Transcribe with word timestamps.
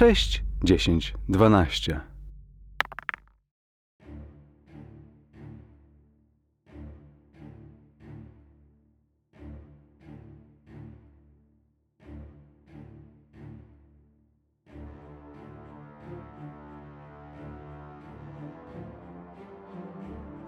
6, 0.00 0.42
10, 0.64 1.14
12. 1.28 2.00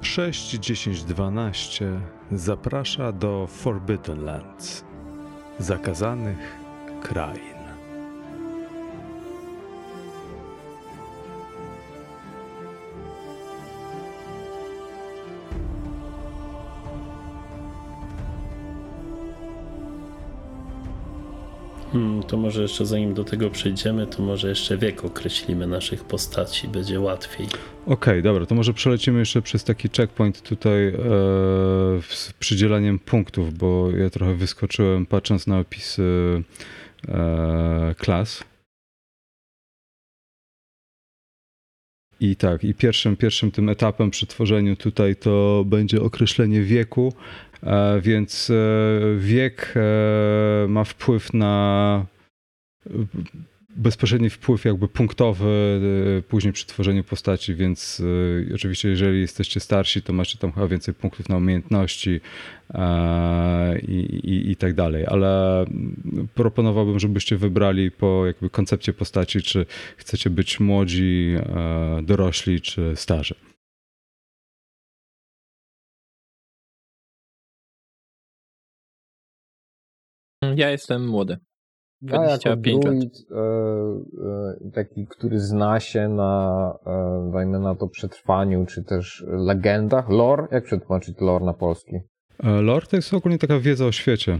Sześć, 0.00 0.50
dziesięć, 0.50 1.05
dwanaście 1.05 2.00
zaprasza 2.30 3.12
do 3.12 3.47
Forbidden 3.47 4.25
Lands, 4.25 4.84
zakazanych 5.59 6.56
krain. 7.03 7.52
Hmm, 21.93 22.23
to 22.23 22.37
może 22.37 22.62
jeszcze 22.62 22.87
zanim 22.87 23.15
do 23.15 23.25
tego 23.25 23.51
przejdziemy, 23.51 24.07
to 24.07 24.23
może 24.23 24.48
jeszcze 24.48 24.79
wiek 24.79 25.05
określimy 25.05 25.67
naszych 25.67 26.05
postaci, 26.05 26.69
będzie 26.69 27.01
łatwiej. 27.01 27.47
Okej, 27.87 28.23
dobra, 28.23 28.47
to 28.47 28.55
może 28.55 28.75
przelecimy 28.75 29.19
jeszcze 29.19 29.43
przez 29.43 29.65
taki 29.65 29.89
checkpoint 29.97 30.43
tutaj 30.43 30.89
e, 30.89 30.93
z 32.09 32.33
przydzielaniem 32.39 32.98
punktów, 32.98 33.55
bo 33.55 33.91
ja 33.91 34.11
trochę 34.11 34.35
wyskoczyłem 34.35 35.07
patrząc 35.07 35.47
na 35.47 35.59
opisy 35.59 36.43
e, 37.09 37.95
klas. 37.98 38.45
I 42.23 42.37
tak, 42.37 42.65
i 42.65 42.75
pierwszym, 42.75 43.17
pierwszym 43.17 43.51
tym 43.51 43.69
etapem 43.69 44.11
przy 44.11 44.27
tworzeniu 44.27 44.77
tutaj 44.77 45.17
to 45.17 45.65
będzie 45.67 46.03
określenie 46.03 46.62
wieku, 46.62 47.12
e, 47.62 48.01
więc 48.01 48.51
e, 48.51 48.55
wiek 49.19 49.75
e, 49.77 50.69
ma 50.69 50.84
wpływ 50.84 51.34
na 51.34 52.06
bezpośredni 53.77 54.31
wpływ 54.31 54.65
jakby 54.65 54.89
punktowy 54.89 55.81
e, 56.19 56.23
później 56.23 56.53
przy 56.53 56.67
tworzeniu 56.67 57.05
postaci, 57.05 57.55
więc 57.55 58.03
e, 58.51 58.55
oczywiście 58.55 58.89
jeżeli 58.89 59.20
jesteście 59.20 59.61
starsi, 59.61 60.03
to 60.03 60.12
macie 60.12 60.39
tam 60.39 60.53
chyba 60.53 60.69
więcej 60.69 60.95
punktów 60.95 61.29
na 61.29 61.37
umiejętności 61.37 62.20
e, 62.75 63.79
i, 63.79 63.95
i, 64.31 64.51
i 64.51 64.56
tak 64.56 64.75
dalej, 64.75 65.05
ale 65.06 65.64
proponowałbym, 66.34 66.98
żebyście 66.98 67.37
wybrali 67.37 67.91
po 67.91 68.27
jakby 68.27 68.51
koncepcie 68.51 68.92
postaci, 68.92 69.42
czy 69.42 69.67
chcecie 69.97 70.31
być 70.31 70.61
młodzi, 70.61 71.34
e, 71.39 72.03
dorośli, 72.03 72.61
czy 72.61 72.92
starzy. 72.97 73.34
Ja 80.57 80.70
jestem 80.70 81.08
młody. 81.08 81.52
Ja 82.02 82.24
jako 82.24 82.57
25 82.57 82.85
lat. 82.85 82.95
druid, 82.95 83.27
e, 83.30 83.36
e, 84.68 84.70
taki, 84.70 85.07
który 85.07 85.40
zna 85.40 85.80
się 85.80 86.08
na, 86.08 86.74
e, 86.86 87.30
dajmy 87.33 87.58
na 87.58 87.74
to, 87.74 87.89
przetrwaniu, 87.89 88.67
czy 88.67 88.85
też 88.85 89.24
legendach, 89.29 90.08
lore, 90.08 90.48
jak 90.51 90.64
przetłumaczyć 90.64 91.20
lore 91.20 91.45
na 91.45 91.55
polski? 91.55 91.96
Lore 92.42 92.86
to 92.86 92.96
jest 92.96 93.14
ogólnie 93.14 93.39
taka 93.39 93.58
wiedza 93.58 93.86
o 93.86 93.92
świecie. 93.92 94.39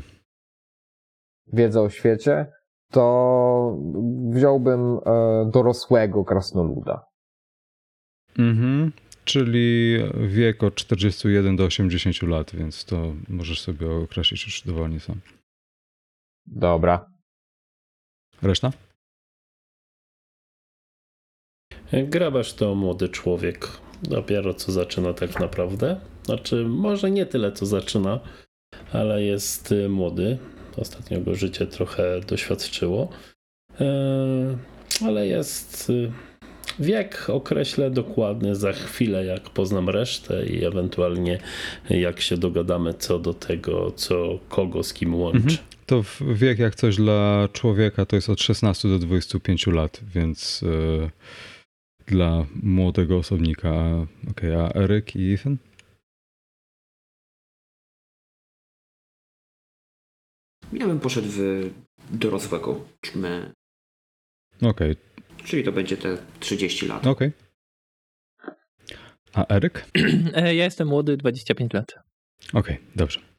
Wiedza 1.53 1.83
o 1.83 1.91
świecie, 1.91 2.47
to 2.91 3.79
wziąłbym 4.31 4.99
dorosłego 5.53 6.25
krasnoluda. 6.25 7.05
Mhm. 8.39 8.93
Czyli 9.25 9.99
wiek 10.29 10.63
od 10.63 10.75
41 10.75 11.57
do 11.57 11.65
80 11.65 12.23
lat, 12.23 12.51
więc 12.55 12.85
to 12.85 13.15
możesz 13.29 13.61
sobie 13.61 13.91
określić 13.91 14.45
już 14.45 14.63
dowolnie 14.63 15.01
sam. 15.01 15.21
Dobra. 16.47 17.12
Reszta? 18.43 18.73
Grabasz 21.93 22.53
to 22.53 22.75
młody 22.75 23.09
człowiek, 23.09 23.69
dopiero 24.03 24.55
co 24.55 24.73
zaczyna 24.73 25.13
tak 25.13 25.41
naprawdę. 25.41 26.01
Znaczy, 26.25 26.65
może 26.65 27.11
nie 27.11 27.27
tyle 27.27 27.53
co 27.53 27.67
zaczyna, 27.67 28.21
ale 28.93 29.23
jest 29.23 29.73
y, 29.73 29.89
młody. 29.89 30.39
Ostatnio 30.77 31.21
go 31.21 31.35
życie 31.35 31.67
trochę 31.67 32.21
doświadczyło. 32.21 33.09
E, 33.81 33.87
Ale 35.07 35.27
jest. 35.27 35.91
y, 35.91 36.13
Wiek 36.79 37.31
określę 37.31 37.91
dokładnie 37.91 38.55
za 38.55 38.73
chwilę, 38.73 39.25
jak 39.25 39.51
poznam 39.51 39.89
resztę 39.89 40.47
i 40.47 40.65
ewentualnie 40.65 41.39
jak 41.91 42.21
się 42.21 42.37
dogadamy 42.37 42.95
co 42.95 43.19
do 43.19 43.35
tego, 43.35 43.91
co 43.91 44.39
kogo 44.49 44.83
z 44.83 44.95
kim 44.95 45.15
łączy. 45.15 45.39
Mhm. 45.39 45.59
To 45.93 46.03
wiek 46.35 46.59
jak 46.59 46.75
coś 46.75 46.97
dla 46.97 47.49
człowieka 47.53 48.07
to 48.07 48.17
jest 48.17 48.31
od 48.31 48.41
16 48.41 48.89
do 48.89 48.99
25 48.99 49.67
lat, 49.67 50.01
więc 50.05 50.63
e, 50.63 51.11
dla 52.07 52.47
młodego 52.63 53.17
osobnika. 53.17 53.73
Okej, 54.31 54.55
a 54.55 54.71
Eryk 54.75 55.17
i 55.17 55.33
Ethan? 55.33 55.57
Ja 60.73 60.87
bym 60.87 61.01
poszedł 61.01 61.29
w 61.31 61.71
dorosłego, 62.11 62.89
czmy, 63.01 63.53
Okej, 64.63 64.97
czyli 65.45 65.65
to 65.65 65.73
będzie 65.73 65.97
te 65.97 66.19
30 66.41 66.87
lat. 66.87 67.07
okej. 67.07 67.33
A 69.33 69.55
Eryk? 69.55 69.87
E, 70.35 70.55
Ja 70.55 70.65
jestem 70.65 70.89
młody, 70.89 71.17
25 71.17 71.73
lat. 71.73 71.95
Okej, 72.53 72.79
dobrze. 72.97 73.32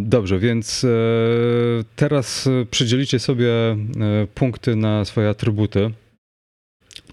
Dobrze, 0.00 0.38
więc 0.38 0.84
e, 0.84 0.88
teraz 1.96 2.48
przydzielicie 2.70 3.18
sobie 3.18 3.50
e, 3.50 3.76
punkty 4.34 4.76
na 4.76 5.04
swoje 5.04 5.28
atrybuty. 5.28 5.90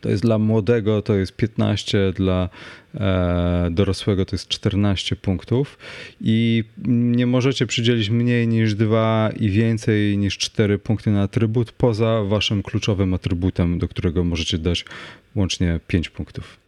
To 0.02 0.10
jest 0.10 0.24
dla 0.24 0.38
młodego 0.38 1.02
to 1.02 1.16
jest 1.16 1.36
15, 1.36 2.14
dla 2.16 2.50
e, 2.96 3.68
dorosłego 3.72 4.26
to 4.26 4.36
jest 4.36 4.48
14 4.48 5.16
punktów 5.16 5.78
i 6.22 6.64
nie 6.88 7.28
możecie 7.28 7.66
przydzielić 7.66 8.10
mniej 8.10 8.48
niż 8.48 8.76
2 8.76 9.30
i 9.40 9.50
więcej 9.50 10.18
niż 10.18 10.38
4 10.38 10.80
punkty 10.80 11.12
na 11.12 11.22
atrybut 11.22 11.72
poza 11.72 12.24
waszym 12.24 12.64
kluczowym 12.64 13.14
atrybutem, 13.14 13.80
do 13.80 13.88
którego 13.88 14.24
możecie 14.24 14.58
dać 14.58 14.86
łącznie 15.36 15.80
5 15.88 16.10
punktów. 16.10 16.65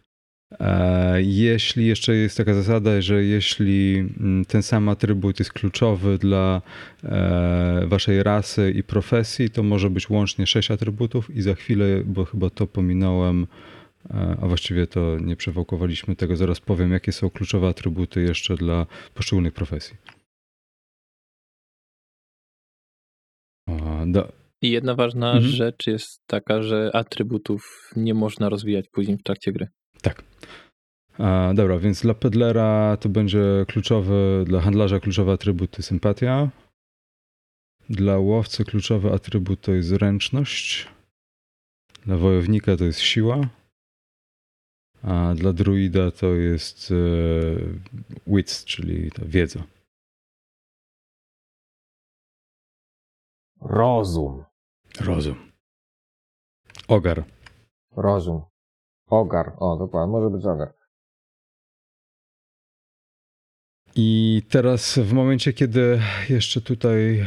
Jeśli 1.18 1.86
jeszcze 1.86 2.14
jest 2.14 2.36
taka 2.36 2.54
zasada, 2.54 3.00
że 3.00 3.24
jeśli 3.24 3.98
mm, 3.98 4.44
ten 4.44 4.62
sam 4.62 4.88
atrybut 4.88 5.38
jest 5.38 5.52
kluczowy 5.52 6.18
dla 6.18 6.62
e, 7.04 7.86
waszej 7.86 8.22
rasy 8.22 8.72
i 8.76 8.82
profesji, 8.82 9.50
to 9.50 9.62
może 9.62 9.90
być 9.90 10.10
łącznie 10.10 10.46
6 10.46 10.70
atrybutów 10.70 11.36
i 11.36 11.42
za 11.42 11.54
chwilę, 11.54 12.02
bo 12.04 12.24
chyba 12.24 12.50
to 12.50 12.66
pominąłem, 12.66 13.46
e, 14.10 14.36
a 14.42 14.46
właściwie 14.46 14.86
to 14.86 15.18
nie 15.18 15.36
przewałkowaliśmy 15.36 16.16
tego, 16.16 16.36
zaraz 16.36 16.60
powiem, 16.60 16.92
jakie 16.92 17.12
są 17.12 17.30
kluczowe 17.30 17.68
atrybuty 17.68 18.22
jeszcze 18.22 18.56
dla 18.56 18.86
poszczególnych 19.14 19.52
profesji. 19.54 19.96
Do, 24.06 24.32
I 24.62 24.70
jedna 24.70 24.94
ważna 24.94 25.32
Mhm. 25.32 25.52
rzecz 25.52 25.86
jest 25.86 26.20
taka, 26.26 26.62
że 26.62 26.90
atrybutów 26.94 27.90
nie 27.96 28.14
można 28.14 28.48
rozwijać 28.48 28.88
później 28.88 29.16
w 29.16 29.22
trakcie 29.22 29.52
gry. 29.52 29.68
Tak. 30.02 30.22
A, 31.18 31.52
dobra, 31.54 31.78
więc 31.78 32.02
dla 32.02 32.14
pedlera 32.14 32.96
to 33.00 33.08
będzie 33.08 33.64
kluczowy, 33.68 34.44
dla 34.46 34.60
handlarza 34.60 35.00
kluczowy 35.00 35.32
atrybut 35.32 35.70
to 35.70 35.82
sympatia. 35.82 36.50
Dla 37.90 38.18
łowcy 38.18 38.64
kluczowy 38.64 39.12
atrybut 39.12 39.60
to 39.60 39.72
jest 39.72 39.88
zręczność. 39.88 40.88
Dla 42.06 42.16
wojownika 42.16 42.76
to 42.76 42.84
jest 42.84 43.00
siła. 43.00 43.48
A 45.02 45.34
dla 45.34 45.52
druida 45.52 46.10
to 46.10 46.26
jest 46.26 46.90
e, 46.90 46.94
wits, 48.26 48.64
czyli 48.64 49.10
ta 49.10 49.24
wiedza. 49.24 49.62
Rozum. 53.60 54.44
Rozum. 55.00 55.52
Ogar. 56.88 57.24
Rozum. 57.96 58.42
Ogar. 59.10 59.52
O, 59.58 59.76
dokładnie, 59.76 60.12
może 60.12 60.30
być 60.30 60.46
ogar. 60.46 60.72
I 63.96 64.42
teraz 64.48 64.98
w 64.98 65.12
momencie, 65.12 65.52
kiedy 65.52 66.00
jeszcze 66.28 66.60
tutaj 66.60 67.18
e, 67.18 67.26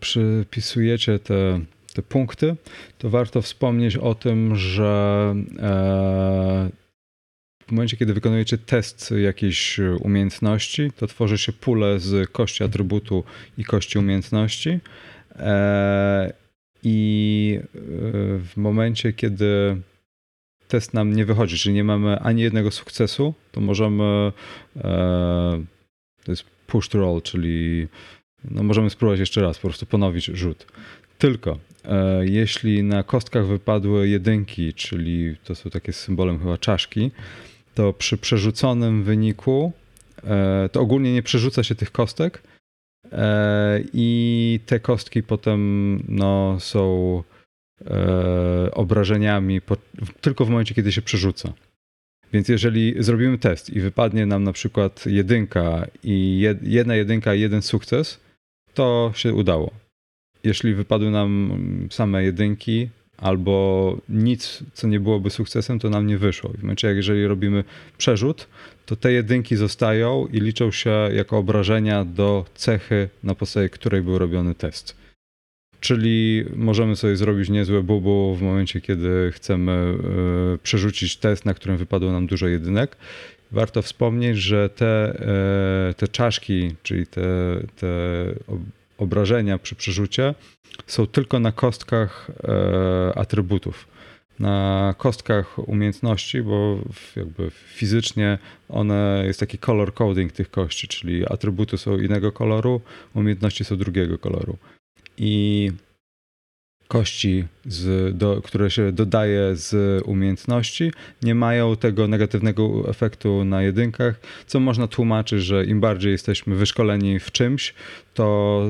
przypisujecie 0.00 1.18
te, 1.18 1.60
te 1.94 2.02
punkty, 2.02 2.56
to 2.98 3.10
warto 3.10 3.42
wspomnieć 3.42 3.96
o 3.96 4.14
tym, 4.14 4.56
że 4.56 5.34
e, 5.58 6.70
w 7.66 7.72
momencie, 7.72 7.96
kiedy 7.96 8.14
wykonujecie 8.14 8.58
test 8.58 9.14
jakiejś 9.22 9.80
umiejętności, 10.00 10.90
to 10.96 11.06
tworzy 11.06 11.38
się 11.38 11.52
pulę 11.52 12.00
z 12.00 12.30
kości 12.30 12.64
atrybutu 12.64 13.24
i 13.58 13.64
kości 13.64 13.98
umiejętności. 13.98 14.80
E, 15.36 16.32
i 16.82 17.60
e, 17.60 17.78
w 18.38 18.52
momencie, 18.56 19.12
kiedy 19.12 19.76
test 20.72 20.94
nam 20.94 21.12
nie 21.12 21.24
wychodzi, 21.24 21.58
czyli 21.58 21.74
nie 21.74 21.84
mamy 21.84 22.18
ani 22.20 22.42
jednego 22.42 22.70
sukcesu, 22.70 23.34
to 23.52 23.60
możemy 23.60 24.32
e, 24.76 25.64
to 26.24 26.32
jest 26.32 26.44
push 26.66 26.88
to 26.88 26.98
roll, 26.98 27.22
czyli 27.22 27.88
no 28.50 28.62
możemy 28.62 28.90
spróbować 28.90 29.20
jeszcze 29.20 29.42
raz, 29.42 29.58
po 29.58 29.68
prostu 29.68 29.86
ponowić 29.86 30.24
rzut. 30.24 30.66
Tylko 31.18 31.58
e, 31.84 32.26
jeśli 32.26 32.82
na 32.82 33.02
kostkach 33.02 33.46
wypadły 33.46 34.08
jedynki, 34.08 34.74
czyli 34.74 35.36
to 35.44 35.54
są 35.54 35.70
takie 35.70 35.92
symbolem 35.92 36.38
chyba 36.38 36.58
czaszki, 36.58 37.10
to 37.74 37.92
przy 37.92 38.18
przerzuconym 38.18 39.04
wyniku 39.04 39.72
e, 40.24 40.68
to 40.72 40.80
ogólnie 40.80 41.12
nie 41.12 41.22
przerzuca 41.22 41.62
się 41.62 41.74
tych 41.74 41.92
kostek 41.92 42.42
i 43.92 44.60
te 44.66 44.80
kostki 44.80 45.22
potem 45.22 46.02
no, 46.08 46.60
są 46.60 47.22
obrażeniami 48.72 49.60
po, 49.60 49.76
tylko 50.20 50.44
w 50.44 50.50
momencie, 50.50 50.74
kiedy 50.74 50.92
się 50.92 51.02
przerzuca. 51.02 51.52
Więc 52.32 52.48
jeżeli 52.48 52.94
zrobimy 52.98 53.38
test 53.38 53.70
i 53.70 53.80
wypadnie 53.80 54.26
nam 54.26 54.44
na 54.44 54.52
przykład 54.52 55.06
jedynka 55.06 55.86
i 56.04 56.38
jed, 56.40 56.62
jedna 56.62 56.94
jedynka 56.94 57.34
i 57.34 57.40
jeden 57.40 57.62
sukces, 57.62 58.20
to 58.74 59.12
się 59.14 59.34
udało. 59.34 59.70
Jeśli 60.44 60.74
wypadły 60.74 61.10
nam 61.10 61.58
same 61.90 62.24
jedynki 62.24 62.88
albo 63.18 63.96
nic, 64.08 64.64
co 64.72 64.88
nie 64.88 65.00
byłoby 65.00 65.30
sukcesem, 65.30 65.78
to 65.78 65.90
nam 65.90 66.06
nie 66.06 66.18
wyszło. 66.18 66.50
W 66.50 66.62
momencie, 66.62 66.88
jak 66.88 66.96
jeżeli 66.96 67.26
robimy 67.26 67.64
przerzut, 67.98 68.48
to 68.86 68.96
te 68.96 69.12
jedynki 69.12 69.56
zostają 69.56 70.26
i 70.26 70.40
liczą 70.40 70.70
się 70.70 71.08
jako 71.14 71.38
obrażenia 71.38 72.04
do 72.04 72.44
cechy, 72.54 73.08
na 73.22 73.34
podstawie 73.34 73.68
której 73.68 74.02
był 74.02 74.18
robiony 74.18 74.54
test. 74.54 74.96
Czyli 75.82 76.44
możemy 76.56 76.96
sobie 76.96 77.16
zrobić 77.16 77.48
niezłe 77.48 77.82
bubu 77.82 78.34
w 78.34 78.42
momencie, 78.42 78.80
kiedy 78.80 79.32
chcemy 79.32 79.72
e, 79.72 80.58
przerzucić 80.58 81.16
test, 81.16 81.44
na 81.44 81.54
którym 81.54 81.76
wypadło 81.76 82.12
nam 82.12 82.26
dużo 82.26 82.48
jedynek. 82.48 82.96
Warto 83.52 83.82
wspomnieć, 83.82 84.38
że 84.38 84.68
te, 84.70 85.20
e, 85.90 85.94
te 85.94 86.08
czaszki, 86.08 86.74
czyli 86.82 87.06
te, 87.06 87.22
te 87.76 87.88
ob- 88.48 88.60
obrażenia 88.98 89.58
przy 89.58 89.74
przerzucie, 89.74 90.34
są 90.86 91.06
tylko 91.06 91.40
na 91.40 91.52
kostkach 91.52 92.30
e, 92.44 93.18
atrybutów. 93.18 93.88
Na 94.38 94.94
kostkach 94.98 95.68
umiejętności, 95.68 96.42
bo 96.42 96.78
jakby 97.16 97.50
fizycznie 97.50 98.38
one 98.68 99.22
jest 99.26 99.40
taki 99.40 99.58
color 99.58 99.94
coding 99.94 100.32
tych 100.32 100.50
kości, 100.50 100.88
czyli 100.88 101.26
atrybuty 101.26 101.78
są 101.78 101.98
innego 101.98 102.32
koloru, 102.32 102.80
umiejętności 103.14 103.64
są 103.64 103.76
drugiego 103.76 104.18
koloru. 104.18 104.58
I 105.18 105.70
kości, 106.88 107.44
z, 107.66 108.16
do, 108.16 108.42
które 108.42 108.70
się 108.70 108.92
dodaje 108.92 109.56
z 109.56 110.02
umiejętności, 110.06 110.92
nie 111.22 111.34
mają 111.34 111.76
tego 111.76 112.08
negatywnego 112.08 112.88
efektu 112.88 113.44
na 113.44 113.62
jedynkach, 113.62 114.20
co 114.46 114.60
można 114.60 114.88
tłumaczyć, 114.88 115.42
że 115.42 115.64
im 115.64 115.80
bardziej 115.80 116.12
jesteśmy 116.12 116.54
wyszkoleni 116.54 117.20
w 117.20 117.32
czymś, 117.32 117.74
to 118.14 118.62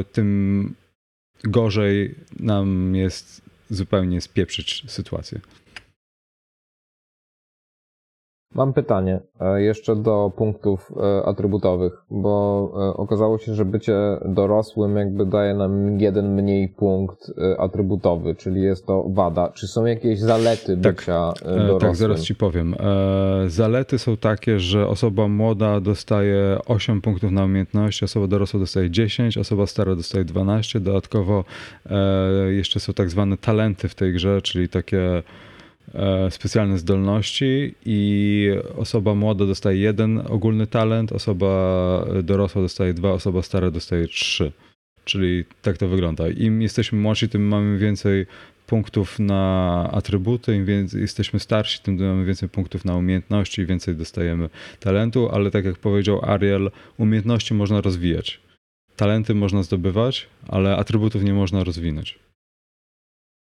y, 0.00 0.04
tym 0.04 0.74
gorzej 1.44 2.14
nam 2.40 2.94
jest 2.94 3.42
zupełnie 3.70 4.20
spieprzyć 4.20 4.84
sytuację. 4.86 5.40
Mam 8.54 8.72
pytanie 8.72 9.20
e, 9.40 9.62
jeszcze 9.62 9.96
do 9.96 10.32
punktów 10.36 10.92
e, 10.96 11.26
atrybutowych, 11.26 11.92
bo 12.10 12.72
e, 12.74 12.96
okazało 12.96 13.38
się, 13.38 13.54
że 13.54 13.64
bycie 13.64 13.94
dorosłym 14.24 14.96
jakby 14.96 15.26
daje 15.26 15.54
nam 15.54 16.00
jeden 16.00 16.34
mniej 16.34 16.68
punkt 16.68 17.32
atrybutowy, 17.58 18.34
czyli 18.34 18.62
jest 18.62 18.86
to 18.86 19.04
wada. 19.08 19.48
Czy 19.48 19.68
są 19.68 19.84
jakieś 19.86 20.20
zalety 20.20 20.76
Tak. 20.76 20.96
bycia 20.96 21.32
E, 21.42 21.56
dorosłym? 21.56 21.80
Tak, 21.80 21.96
zaraz 21.96 22.22
ci 22.22 22.34
powiem. 22.34 22.74
Zalety 23.46 23.98
są 23.98 24.16
takie, 24.16 24.60
że 24.60 24.88
osoba 24.88 25.28
młoda 25.28 25.80
dostaje 25.80 26.58
8 26.66 27.00
punktów 27.00 27.32
na 27.32 27.44
umiejętności, 27.44 28.04
osoba 28.04 28.26
dorosła 28.26 28.60
dostaje 28.60 28.90
10, 28.90 29.38
osoba 29.38 29.66
stara 29.66 29.96
dostaje 29.96 30.24
12. 30.24 30.80
Dodatkowo 30.80 31.44
jeszcze 32.48 32.80
są 32.80 32.92
tak 32.92 33.10
zwane 33.10 33.36
talenty 33.36 33.88
w 33.88 33.94
tej 33.94 34.12
grze, 34.12 34.42
czyli 34.42 34.68
takie 34.68 35.22
specjalne 36.30 36.78
zdolności 36.78 37.74
i 37.86 38.50
osoba 38.76 39.14
młoda 39.14 39.46
dostaje 39.46 39.78
jeden 39.78 40.18
ogólny 40.18 40.66
talent, 40.66 41.12
osoba 41.12 42.06
dorosła 42.22 42.62
dostaje 42.62 42.94
dwa, 42.94 43.12
osoba 43.12 43.42
stara 43.42 43.70
dostaje 43.70 44.06
trzy. 44.06 44.52
Czyli 45.04 45.44
tak 45.62 45.78
to 45.78 45.88
wygląda. 45.88 46.28
Im 46.28 46.62
jesteśmy 46.62 46.98
młodsi, 46.98 47.28
tym 47.28 47.48
mamy 47.48 47.78
więcej 47.78 48.26
punktów 48.66 49.18
na 49.18 49.88
atrybuty, 49.92 50.56
im 50.56 50.64
więcej 50.64 51.00
jesteśmy 51.00 51.40
starsi, 51.40 51.82
tym 51.82 51.96
mamy 51.96 52.24
więcej 52.24 52.48
punktów 52.48 52.84
na 52.84 52.96
umiejętności, 52.96 53.66
więcej 53.66 53.96
dostajemy 53.96 54.48
talentu, 54.80 55.28
ale 55.28 55.50
tak 55.50 55.64
jak 55.64 55.76
powiedział 55.76 56.20
Ariel, 56.22 56.70
umiejętności 56.98 57.54
można 57.54 57.80
rozwijać. 57.80 58.40
Talenty 58.96 59.34
można 59.34 59.62
zdobywać, 59.62 60.28
ale 60.48 60.76
atrybutów 60.76 61.22
nie 61.22 61.34
można 61.34 61.64
rozwinąć. 61.64 62.18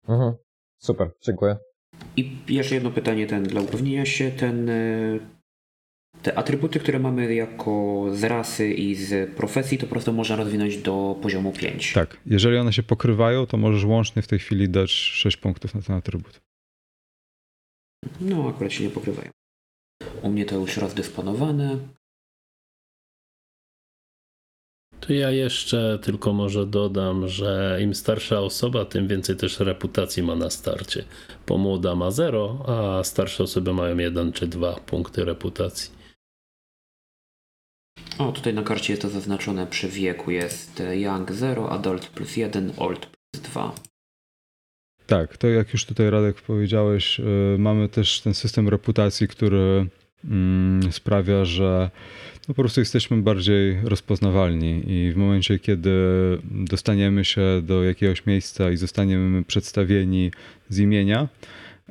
Mhm. 0.08 0.32
Super, 0.78 1.10
dziękuję. 1.26 1.56
I 2.16 2.36
jeszcze 2.48 2.74
jedno 2.74 2.90
pytanie 2.90 3.26
ten 3.26 3.42
dla 3.42 3.60
upewnienia 3.60 4.06
się, 4.06 4.30
ten 4.30 4.68
e, 4.68 5.18
te 6.22 6.38
atrybuty, 6.38 6.80
które 6.80 6.98
mamy 6.98 7.34
jako 7.34 8.06
z 8.12 8.24
rasy 8.24 8.72
i 8.72 8.94
z 8.94 9.34
profesji, 9.34 9.78
to 9.78 9.86
po 9.86 9.90
prostu 9.90 10.12
można 10.12 10.36
rozwinąć 10.36 10.76
do 10.76 11.16
poziomu 11.22 11.52
5. 11.52 11.92
Tak, 11.92 12.16
jeżeli 12.26 12.56
one 12.56 12.72
się 12.72 12.82
pokrywają, 12.82 13.46
to 13.46 13.56
możesz 13.56 13.84
łącznie 13.84 14.22
w 14.22 14.26
tej 14.26 14.38
chwili 14.38 14.68
dać 14.68 14.90
6 14.90 15.36
punktów 15.36 15.74
na 15.74 15.82
ten 15.82 15.96
atrybut. 15.96 16.40
No, 18.20 18.48
akurat 18.48 18.72
się 18.72 18.84
nie 18.84 18.90
pokrywają. 18.90 19.30
U 20.22 20.30
mnie 20.30 20.44
to 20.44 20.56
już 20.56 20.76
rozdysponowane. 20.76 21.78
To 25.06 25.12
ja 25.12 25.30
jeszcze 25.30 25.98
tylko 26.02 26.32
może 26.32 26.66
dodam, 26.66 27.28
że 27.28 27.78
im 27.80 27.94
starsza 27.94 28.40
osoba, 28.40 28.84
tym 28.84 29.08
więcej 29.08 29.36
też 29.36 29.60
reputacji 29.60 30.22
ma 30.22 30.34
na 30.36 30.50
starcie. 30.50 31.04
Bo 31.46 31.58
młoda 31.58 31.94
ma 31.94 32.10
0, 32.10 32.64
a 32.68 33.04
starsze 33.04 33.44
osoby 33.44 33.72
mają 33.72 33.98
1 33.98 34.32
czy 34.32 34.46
2 34.46 34.72
punkty 34.72 35.24
reputacji. 35.24 35.90
O, 38.18 38.32
tutaj 38.32 38.54
na 38.54 38.62
karcie 38.62 38.92
jest 38.92 39.02
to 39.02 39.08
zaznaczone 39.08 39.66
przy 39.66 39.88
wieku. 39.88 40.30
Jest 40.30 40.82
Young 40.92 41.32
0, 41.32 41.70
Adult 41.70 42.06
plus 42.06 42.36
1, 42.36 42.72
Old 42.76 43.06
plus 43.06 43.42
2. 43.42 43.74
Tak, 45.06 45.36
to 45.36 45.48
jak 45.48 45.72
już 45.72 45.84
tutaj 45.84 46.10
Radek 46.10 46.42
powiedziałeś, 46.42 47.20
y, 47.20 47.56
mamy 47.58 47.88
też 47.88 48.20
ten 48.20 48.34
system 48.34 48.68
reputacji, 48.68 49.28
który 49.28 49.86
sprawia, 50.90 51.44
że 51.44 51.90
no 52.48 52.54
po 52.54 52.62
prostu 52.62 52.80
jesteśmy 52.80 53.16
bardziej 53.16 53.80
rozpoznawalni 53.84 54.82
i 54.86 55.12
w 55.12 55.16
momencie, 55.16 55.58
kiedy 55.58 55.90
dostaniemy 56.44 57.24
się 57.24 57.42
do 57.62 57.82
jakiegoś 57.84 58.26
miejsca 58.26 58.70
i 58.70 58.76
zostaniemy 58.76 59.44
przedstawieni 59.44 60.30
z 60.68 60.78
imienia, 60.78 61.28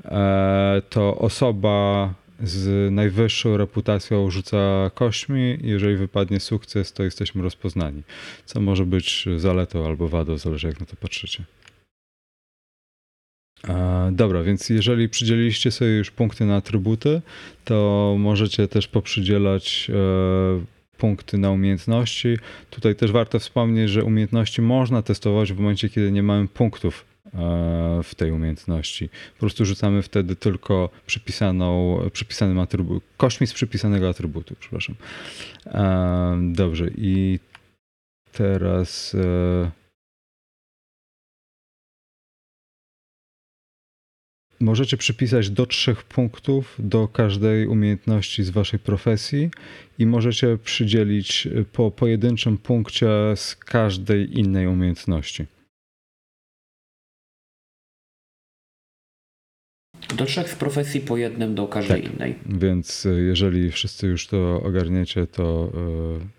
e, 0.05 0.81
to 0.89 1.17
osoba 1.17 2.13
z 2.43 2.91
najwyższą 2.91 3.57
reputacją 3.57 4.31
rzuca 4.31 4.91
kośćmi. 4.93 5.57
Jeżeli 5.61 5.95
wypadnie 5.95 6.39
sukces, 6.39 6.93
to 6.93 7.03
jesteśmy 7.03 7.41
rozpoznani. 7.41 8.03
Co 8.45 8.61
może 8.61 8.85
być 8.85 9.25
zaletą 9.37 9.85
albo 9.85 10.07
wadą, 10.07 10.37
zależy 10.37 10.67
jak 10.67 10.79
na 10.79 10.85
to 10.85 10.95
patrzycie. 10.95 11.43
Dobra, 14.11 14.43
więc 14.43 14.69
jeżeli 14.69 15.09
przydzieliliście 15.09 15.71
sobie 15.71 15.97
już 15.97 16.11
punkty 16.11 16.45
na 16.45 16.55
atrybuty, 16.55 17.21
to 17.65 18.15
możecie 18.19 18.67
też 18.67 18.87
poprzydzielać 18.87 19.91
e, 19.93 20.65
punkty 20.97 21.37
na 21.37 21.51
umiejętności. 21.51 22.37
Tutaj 22.69 22.95
też 22.95 23.11
warto 23.11 23.39
wspomnieć, 23.39 23.89
że 23.89 24.03
umiejętności 24.03 24.61
można 24.61 25.01
testować 25.01 25.53
w 25.53 25.59
momencie, 25.59 25.89
kiedy 25.89 26.11
nie 26.11 26.23
mamy 26.23 26.47
punktów 26.47 27.05
e, 27.25 27.29
w 28.03 28.15
tej 28.15 28.31
umiejętności. 28.31 29.09
Po 29.33 29.39
prostu 29.39 29.65
rzucamy 29.65 30.01
wtedy 30.01 30.35
tylko 30.35 30.89
przypisaną, 31.05 31.99
przypisanym 32.13 32.59
atrybutem, 32.59 33.09
kośćmi 33.17 33.47
z 33.47 33.53
przypisanego 33.53 34.09
atrybutu, 34.09 34.55
przepraszam. 34.59 34.95
E, 35.65 36.51
Dobrze, 36.53 36.87
i 36.97 37.39
teraz... 38.31 39.15
Możecie 44.61 44.97
przypisać 44.97 45.49
do 45.49 45.65
trzech 45.65 46.03
punktów 46.03 46.75
do 46.79 47.07
każdej 47.07 47.67
umiejętności 47.67 48.43
z 48.43 48.49
waszej 48.49 48.79
profesji 48.79 49.49
i 49.99 50.05
możecie 50.05 50.57
przydzielić 50.57 51.47
po 51.73 51.91
pojedynczym 51.91 52.57
punkcie 52.57 53.07
z 53.35 53.55
każdej 53.55 54.39
innej 54.39 54.67
umiejętności. 54.67 55.45
Do 60.17 60.25
trzech 60.25 60.49
z 60.49 60.55
profesji 60.55 61.01
po 61.01 61.17
jednym 61.17 61.55
do 61.55 61.67
każdej 61.67 62.03
Tak. 62.03 62.13
innej. 62.13 62.35
Więc 62.45 63.05
y, 63.05 63.21
jeżeli 63.21 63.71
wszyscy 63.71 64.07
już 64.07 64.27
to 64.27 64.61
ogarniecie, 64.63 65.27
to 65.27 65.71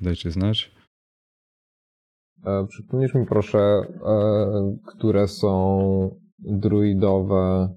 y, 0.01 0.05
dajcie 0.05 0.31
znać. 0.31 0.71
E, 2.47 2.67
Przypomnisz 2.69 3.15
mi 3.15 3.27
proszę, 3.27 3.59
e, 3.59 3.83
które 4.87 5.29
są 5.29 6.21
druidowe 6.39 7.75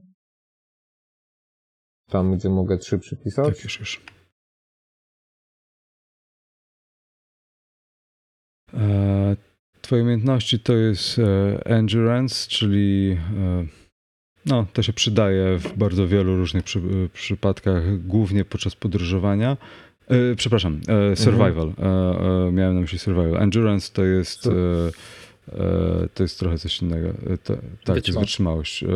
tam, 2.09 2.37
gdzie 2.37 2.49
mogę 2.49 2.77
trzy 2.77 2.99
przypisać? 2.99 3.45
Tak, 3.45 3.63
już, 3.63 3.79
już. 3.79 4.01
E, 8.73 9.35
Twoje 9.81 10.03
umiejętności 10.03 10.59
to 10.59 10.73
jest 10.73 11.19
e, 11.19 11.65
endurance, 11.65 12.49
czyli 12.49 13.17
e, 13.37 13.65
no, 14.45 14.65
to 14.73 14.83
się 14.83 14.93
przydaje 14.93 15.57
w 15.57 15.77
bardzo 15.77 16.07
wielu 16.07 16.35
różnych 16.37 16.63
przy, 16.63 16.81
przypadkach, 17.13 18.01
głównie 18.07 18.45
podczas 18.45 18.75
podróżowania. 18.75 19.57
E, 20.07 20.35
przepraszam, 20.35 20.81
e, 21.11 21.15
survival. 21.15 21.73
E, 21.77 22.51
miałem 22.51 22.75
na 22.75 22.81
myśli 22.81 22.99
survival. 22.99 23.43
Endurance 23.43 23.93
to 23.93 24.03
jest 24.03 24.43
Su- 24.43 24.51
e, 24.51 24.91
to 26.13 26.23
jest 26.23 26.39
trochę 26.39 26.57
coś 26.57 26.81
innego. 26.81 27.07
E, 27.07 27.37
to, 27.37 27.57
tak, 27.83 28.07
jest 28.07 28.19
Wytrzymałość. 28.19 28.83
E, 28.83 28.87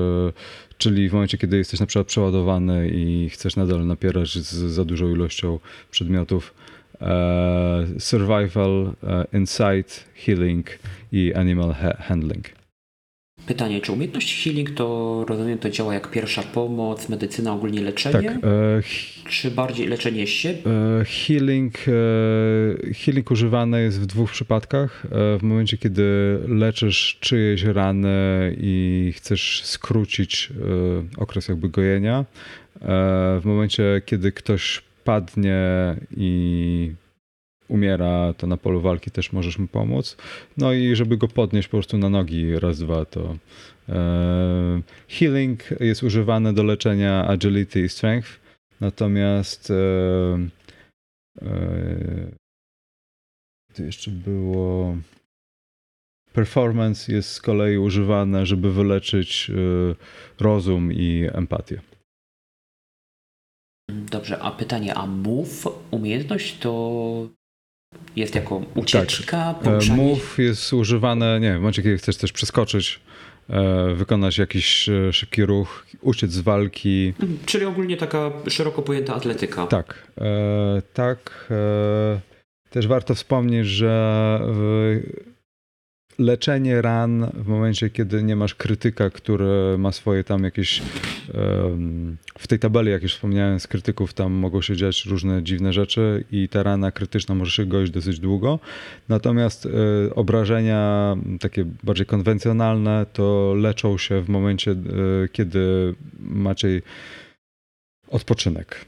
czyli 0.77 1.09
w 1.09 1.13
momencie, 1.13 1.37
kiedy 1.37 1.57
jesteś 1.57 1.79
na 1.79 1.85
przykład 1.85 2.07
przeładowany 2.07 2.89
i 2.89 3.29
chcesz 3.29 3.55
nadal 3.55 3.87
napierać 3.87 4.29
z 4.29 4.53
za 4.53 4.85
dużą 4.85 5.09
ilością 5.09 5.59
przedmiotów, 5.91 6.53
e, 7.01 7.87
survival, 7.99 8.93
e, 9.03 9.25
insight, 9.37 10.05
healing 10.15 10.67
i 11.11 11.33
animal 11.33 11.73
ha- 11.73 11.97
handling. 11.99 12.58
Pytanie, 13.49 13.81
czy 13.81 13.91
umiejętność 13.91 14.43
healing 14.43 14.71
to, 14.71 15.25
rozumiem, 15.27 15.57
to 15.57 15.69
działa 15.69 15.93
jak 15.93 16.11
pierwsza 16.11 16.43
pomoc, 16.43 17.09
medycyna, 17.09 17.53
ogólnie 17.53 17.81
leczenie? 17.81 18.29
Tak, 18.29 18.43
e, 19.25 19.29
Czy 19.29 19.51
bardziej 19.51 19.87
leczenie 19.87 20.27
siebie? 20.27 20.61
e, 21.01 21.05
healing, 21.05 21.75
e, 21.87 22.93
healing 22.93 23.31
używany 23.31 23.81
jest 23.81 24.01
w 24.01 24.05
dwóch 24.05 24.31
przypadkach. 24.31 25.05
E, 25.05 25.37
w 25.37 25.43
momencie, 25.43 25.77
kiedy 25.77 26.03
leczysz 26.47 27.17
czyjeś 27.19 27.63
rany 27.63 28.55
i 28.59 29.13
chcesz 29.15 29.61
skrócić 29.65 30.49
e, 31.17 31.21
okres 31.21 31.47
jakby 31.47 31.69
gojenia. 31.69 32.19
E, 32.19 32.85
w 33.39 33.45
momencie, 33.45 34.01
kiedy 34.05 34.31
ktoś 34.31 34.81
padnie 35.03 35.61
i 36.17 36.91
umiera, 37.69 38.33
to 38.37 38.47
na 38.47 38.57
polu 38.57 38.81
walki 38.81 39.11
też 39.11 39.33
możesz 39.33 39.57
mu 39.57 39.67
pomóc. 39.67 40.17
No 40.57 40.73
i 40.73 40.95
żeby 40.95 41.17
go 41.17 41.27
podnieść 41.27 41.67
po 41.67 41.77
prostu 41.77 41.97
na 41.97 42.09
nogi 42.09 42.59
raz, 42.59 42.79
dwa, 42.79 43.05
to 43.05 43.35
e, 43.89 44.81
healing 45.07 45.59
jest 45.79 46.03
używany 46.03 46.53
do 46.53 46.63
leczenia 46.63 47.27
agility 47.27 47.81
i 47.81 47.89
strength, 47.89 48.39
natomiast 48.81 49.71
e, 49.71 49.75
e, 51.41 52.31
to 53.73 53.83
jeszcze 53.83 54.11
było 54.11 54.97
performance 56.33 57.13
jest 57.13 57.31
z 57.31 57.41
kolei 57.41 57.77
używane, 57.77 58.45
żeby 58.45 58.73
wyleczyć 58.73 59.49
e, 59.49 60.43
rozum 60.43 60.93
i 60.93 61.27
empatię. 61.33 61.81
Dobrze, 63.89 64.39
a 64.39 64.51
pytanie, 64.51 64.95
a 64.95 65.05
move, 65.05 65.67
umiejętność 65.91 66.59
to 66.59 67.29
jest 68.15 68.35
jako 68.35 68.61
ucieczka, 68.75 69.55
E, 69.61 69.63
poruszanie 69.63 70.03
Move 70.03 70.37
jest 70.37 70.73
używane, 70.73 71.39
nie 71.39 71.53
w 71.53 71.55
momencie, 71.55 71.81
kiedy 71.83 71.97
chcesz 71.97 72.17
też 72.17 72.31
przeskoczyć, 72.31 72.99
e, 73.49 73.93
wykonać 73.93 74.37
jakiś 74.37 74.89
e, 74.89 75.13
szybki 75.13 75.45
ruch, 75.45 75.85
uciec 76.01 76.31
z 76.31 76.39
walki. 76.39 77.13
Mhm, 77.19 77.39
Czyli 77.45 77.65
ogólnie 77.65 77.97
taka 77.97 78.31
szeroko 78.47 78.81
pojęta 78.81 79.15
atletyka. 79.15 79.67
Tak, 79.67 80.07
tak. 80.93 81.49
Też 82.69 82.87
warto 82.87 83.15
wspomnieć, 83.15 83.67
że 83.67 84.39
leczenie 86.19 86.81
ran 86.81 87.31
w 87.33 87.47
momencie, 87.47 87.89
kiedy 87.89 88.23
nie 88.23 88.35
masz 88.35 88.55
krytyka, 88.55 89.09
który 89.09 89.77
ma 89.77 89.91
swoje 89.91 90.23
tam 90.23 90.43
jakieś. 90.43 90.81
w 92.37 92.47
tej 92.47 92.59
tabeli, 92.59 92.91
jak 92.91 93.03
już 93.03 93.13
wspomniałem, 93.13 93.59
z 93.59 93.67
krytyków 93.67 94.13
tam 94.13 94.31
mogą 94.31 94.61
się 94.61 94.75
dziać 94.75 95.05
różne 95.05 95.43
dziwne 95.43 95.73
rzeczy 95.73 96.23
i 96.31 96.49
ta 96.49 96.63
rana 96.63 96.91
krytyczna 96.91 97.35
może 97.35 97.51
się 97.51 97.65
goić 97.65 97.91
dosyć 97.91 98.19
długo. 98.19 98.59
Natomiast 99.09 99.65
e, 99.65 99.69
obrażenia 100.15 101.15
takie 101.39 101.65
bardziej 101.83 102.05
konwencjonalne 102.05 103.05
to 103.13 103.53
leczą 103.57 103.97
się 103.97 104.21
w 104.21 104.29
momencie, 104.29 104.71
e, 104.71 104.75
kiedy 105.31 105.95
macie 106.19 106.81
odpoczynek. 108.07 108.85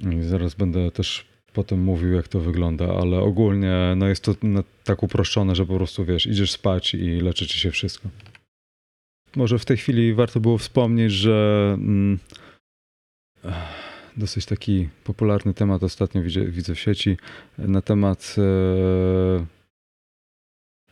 I 0.00 0.22
zaraz 0.22 0.54
będę 0.54 0.90
też 0.90 1.31
potem 1.52 1.80
mówił, 1.82 2.12
jak 2.12 2.28
to 2.28 2.40
wygląda, 2.40 2.94
ale 3.00 3.20
ogólnie 3.20 3.94
no 3.96 4.08
jest 4.08 4.24
to 4.24 4.34
tak 4.84 5.02
uproszczone, 5.02 5.54
że 5.54 5.66
po 5.66 5.76
prostu 5.76 6.04
wiesz, 6.04 6.26
idziesz 6.26 6.52
spać 6.52 6.94
i 6.94 7.20
leczy 7.20 7.46
ci 7.46 7.60
się 7.60 7.70
wszystko. 7.70 8.08
Może 9.36 9.58
w 9.58 9.64
tej 9.64 9.76
chwili 9.76 10.14
warto 10.14 10.40
było 10.40 10.58
wspomnieć, 10.58 11.12
że 11.12 11.70
mm, 11.74 12.18
dosyć 14.16 14.46
taki 14.46 14.88
popularny 15.04 15.54
temat 15.54 15.82
ostatnio 15.82 16.22
widzę, 16.22 16.44
widzę 16.44 16.74
w 16.74 16.80
sieci 16.80 17.16
na 17.58 17.82
temat 17.82 18.36
e, 18.38 19.46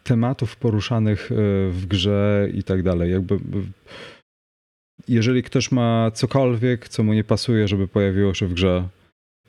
tematów 0.02 0.56
poruszanych 0.56 1.32
e, 1.32 1.34
w 1.70 1.86
grze 1.86 2.48
i 2.54 2.62
tak 2.62 2.82
dalej. 2.82 3.12
Jakby 3.12 3.38
jeżeli 5.08 5.42
ktoś 5.42 5.72
ma 5.72 6.10
cokolwiek, 6.10 6.88
co 6.88 7.02
mu 7.02 7.12
nie 7.12 7.24
pasuje, 7.24 7.68
żeby 7.68 7.88
pojawiło 7.88 8.34
się 8.34 8.46
w 8.46 8.54
grze, 8.54 8.88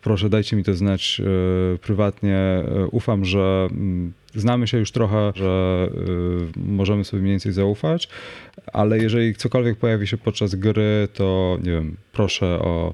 proszę 0.02 0.30
dajcie 0.30 0.56
mi 0.56 0.64
to 0.64 0.74
znać 0.74 1.22
e, 1.22 1.78
prywatnie. 1.78 2.36
E, 2.36 2.88
ufam, 2.92 3.26
że 3.26 3.68
mm, 3.72 4.14
znamy 4.36 4.68
się 4.68 4.78
już 4.78 4.92
trochę, 4.92 5.32
że 5.36 5.88
e, 5.90 5.96
możemy 6.56 7.04
sobie 7.04 7.22
mniej 7.22 7.34
więcej 7.34 7.52
zaufać, 7.52 8.10
ale 8.74 8.98
jeżeli 8.98 9.36
cokolwiek 9.36 9.78
pojawi 9.80 10.08
się 10.08 10.18
podczas 10.18 10.56
gry, 10.56 11.08
to 11.14 11.58
nie 11.64 11.72
wiem, 11.72 11.96
proszę 12.12 12.46
o 12.46 12.94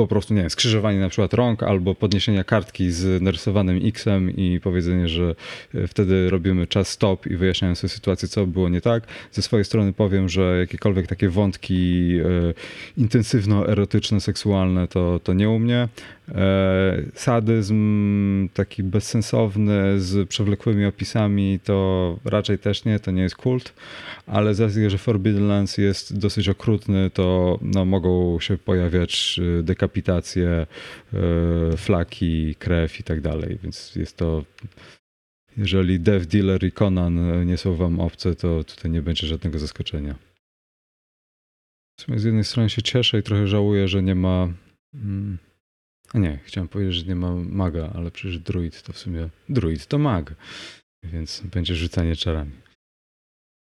po 0.00 0.06
prostu, 0.06 0.34
nie 0.34 0.40
wiem, 0.40 0.50
skrzyżowanie 0.50 1.00
na 1.00 1.08
przykład 1.08 1.34
rąk 1.34 1.62
albo 1.62 1.94
podniesienia 1.94 2.44
kartki 2.44 2.90
z 2.90 3.22
narysowanym 3.22 3.80
X-em 3.84 4.30
i 4.36 4.60
powiedzenie, 4.60 5.08
że 5.08 5.34
e, 5.74 5.86
wtedy 5.86 6.30
robimy 6.30 6.66
czas 6.66 6.88
stop 6.88 7.26
i 7.26 7.36
wyjaśniamy 7.36 7.76
sobie 7.76 7.88
sytuację, 7.88 8.28
co 8.28 8.46
było 8.46 8.68
nie 8.68 8.80
tak. 8.80 9.06
Ze 9.32 9.42
swojej 9.42 9.64
strony 9.64 9.92
powiem, 9.92 10.28
że 10.28 10.58
jakiekolwiek 10.60 11.06
takie 11.06 11.28
wątki 11.28 12.12
e, 12.18 12.54
intensywno-erotyczne, 12.96 14.20
seksualne, 14.20 14.88
to, 14.88 15.20
to 15.24 15.32
nie 15.32 15.50
u 15.50 15.58
mnie. 15.58 15.88
E, 16.34 17.02
sadyzm 17.14 18.48
taki 18.54 18.82
bezsensowny 18.82 20.00
z 20.00 20.28
przewlekłymi 20.28 20.86
opisami 20.86 21.58
to 21.64 22.18
raczej 22.24 22.58
też 22.58 22.84
nie, 22.84 23.00
to 23.00 23.10
nie 23.10 23.22
jest 23.22 23.36
kult, 23.36 23.72
ale 24.26 24.54
z 24.54 24.90
że 24.90 24.98
Forbidden 24.98 25.48
Lands 25.48 25.78
jest 25.78 26.18
dosyć 26.18 26.48
okrutny, 26.48 27.10
to 27.14 27.58
no, 27.62 27.84
mogą 27.84 28.40
się 28.40 28.58
pojawiać 28.58 29.40
e, 29.58 29.62
dekapitacje, 29.90 30.66
flaki, 31.76 32.54
krew 32.54 33.00
i 33.00 33.02
tak 33.02 33.20
dalej, 33.20 33.58
więc 33.62 33.96
jest 33.96 34.16
to 34.16 34.44
jeżeli 35.56 36.00
Dev 36.00 36.26
Dealer 36.26 36.64
i 36.64 36.72
Conan 36.72 37.18
e, 37.18 37.44
nie 37.44 37.56
są 37.56 37.74
wam 37.74 38.00
obce, 38.00 38.34
to 38.34 38.64
tutaj 38.64 38.90
nie 38.90 39.02
będzie 39.02 39.26
żadnego 39.26 39.58
zaskoczenia. 39.58 40.14
W 41.98 42.02
sumie 42.02 42.18
z 42.18 42.24
jednej 42.24 42.44
strony 42.44 42.70
się 42.70 42.82
cieszę 42.82 43.18
i 43.18 43.22
trochę 43.22 43.46
żałuję, 43.46 43.88
że 43.88 44.02
nie 44.02 44.14
ma. 44.14 44.48
Mm, 44.94 45.38
a 46.12 46.18
nie, 46.18 46.38
chciałem 46.44 46.68
powiedzieć, 46.68 46.94
że 46.94 47.04
nie 47.04 47.16
ma 47.16 47.34
maga, 47.34 47.90
ale 47.94 48.10
przecież 48.10 48.38
druid 48.38 48.82
to 48.82 48.92
w 48.92 48.98
sumie. 48.98 49.28
Druid 49.48 49.86
to 49.86 49.98
mag, 49.98 50.34
więc 51.02 51.40
będzie 51.40 51.74
rzucanie 51.74 52.16
czarami. 52.16 52.52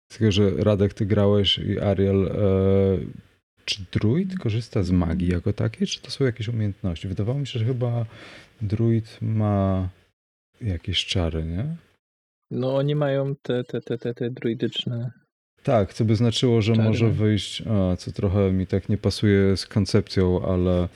Tylko, 0.08 0.32
że 0.32 0.52
Radek, 0.52 0.94
ty 0.94 1.06
grałeś 1.06 1.58
i 1.58 1.80
Ariel. 1.80 2.28
E, 2.28 3.31
czy 3.66 3.82
druid 3.92 4.40
korzysta 4.40 4.84
z 4.84 4.92
magii 4.92 5.28
jako 5.28 5.54
takiej, 5.54 5.88
czy 5.88 6.02
to 6.02 6.12
są 6.12 6.26
jakieś 6.26 6.48
umiejętności? 6.48 7.08
Wydawało 7.08 7.40
mi 7.40 7.48
się, 7.48 7.60
że 7.60 7.66
chyba 7.66 8.06
druid 8.62 9.18
ma 9.22 9.90
jakieś 10.62 11.06
czary, 11.06 11.44
nie? 11.44 11.66
No 12.52 12.76
oni 12.76 12.96
mają 12.96 13.36
te, 13.36 13.64
te, 13.64 13.82
te, 13.82 13.98
te, 13.98 14.14
te 14.14 14.30
druidyczne. 14.30 15.12
Tak, 15.64 15.94
co 15.94 16.06
by 16.06 16.16
znaczyło, 16.16 16.62
że 16.62 16.76
Czary, 16.76 16.88
może 16.88 17.10
wyjść, 17.10 17.64
a, 17.68 17.96
co 17.96 18.12
trochę 18.12 18.52
mi 18.52 18.68
tak 18.68 18.90
nie 18.90 18.98
pasuje 18.98 19.58
z 19.58 19.66
koncepcją, 19.66 20.46
ale 20.46 20.90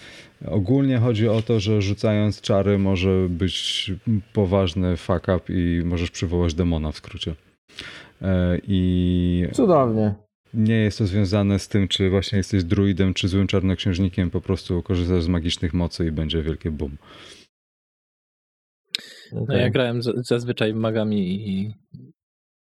ogólnie 0.46 0.98
chodzi 0.98 1.28
o 1.28 1.42
to, 1.42 1.60
że 1.60 1.82
rzucając 1.82 2.42
czary 2.42 2.78
może 2.78 3.28
być 3.30 3.92
poważny 4.34 4.98
fuck 4.98 5.28
up 5.38 5.54
i 5.54 5.82
możesz 5.86 6.12
przywołać 6.12 6.54
demona 6.54 6.92
w 6.92 6.98
skrócie. 6.98 7.36
E, 8.22 8.58
I 8.68 9.48
Cudownie. 9.54 10.25
Nie 10.56 10.76
jest 10.76 10.98
to 10.98 11.08
związane 11.08 11.60
z 11.60 11.68
tym, 11.68 11.88
czy 11.88 12.10
właśnie 12.10 12.38
jesteś 12.38 12.64
druidem, 12.64 13.14
czy 13.14 13.28
złym 13.28 13.48
czarnoksiężnikiem, 13.48 14.32
po 14.32 14.42
prostu 14.42 14.84
korzystasz 14.84 15.24
z 15.24 15.28
magicznych 15.28 15.74
mocy 15.74 16.08
i 16.08 16.12
będzie 16.12 16.44
wielkie 16.44 16.72
boom. 16.72 16.98
No 19.32 19.42
Okej. 19.42 19.62
ja 19.62 19.70
grałem 19.70 20.04
z, 20.04 20.28
zazwyczaj 20.28 20.74
magami 20.74 21.50
i, 21.50 21.74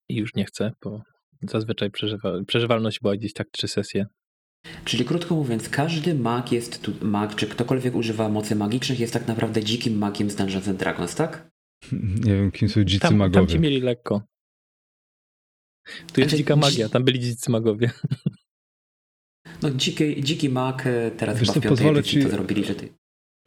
i 0.10 0.16
już 0.16 0.36
nie 0.36 0.46
chcę, 0.46 0.72
bo 0.84 1.02
zazwyczaj 1.42 1.92
przeżywa, 1.92 2.34
przeżywalność 2.48 3.00
była 3.00 3.16
gdzieś 3.16 3.34
tak 3.34 3.48
trzy 3.52 3.68
sesje. 3.68 4.06
Czyli 4.86 5.06
krótko 5.06 5.36
mówiąc, 5.36 5.70
każdy 5.70 6.16
mag 6.16 6.52
jest 6.52 6.82
tu, 6.82 6.94
mag, 7.02 7.36
czy 7.36 7.48
ktokolwiek 7.48 7.96
używa 7.96 8.30
mocy 8.30 8.56
magicznych 8.56 9.00
jest 9.00 9.14
tak 9.14 9.28
naprawdę 9.28 9.64
dzikim 9.64 9.98
magiem 9.98 10.30
z 10.30 10.36
Dungeons 10.36 10.68
and 10.68 10.80
Dragons, 10.80 11.16
tak? 11.16 11.50
Nie 12.26 12.36
wiem, 12.36 12.52
kim 12.52 12.70
są 12.70 12.84
dzicy 12.84 13.02
Tam, 13.02 13.10
tam 13.10 13.18
magowie. 13.18 13.48
ci 13.48 13.60
mieli 13.60 13.82
lekko. 13.82 14.22
Tu 16.14 16.22
jest 16.22 16.30
Znaczy, 16.30 16.38
dzika 16.38 16.56
magia, 16.56 16.90
tam 16.90 17.04
byli 17.04 17.20
dzicy 17.20 17.52
magowie. 17.52 17.92
No 19.62 19.72
dziki, 19.72 20.24
dziki 20.24 20.50
mak 20.50 20.88
e, 20.88 21.12
teraz 21.12 21.40
Wiesz 21.40 21.50
chyba 21.50 21.54
co, 21.54 21.60
w 21.60 21.64
piątej 21.64 21.86
pozwolę 21.86 22.04
ci- 22.04 22.24
to 22.24 22.30
zrobili, 22.30 22.66
że 22.66 22.76
ty... 22.76 22.90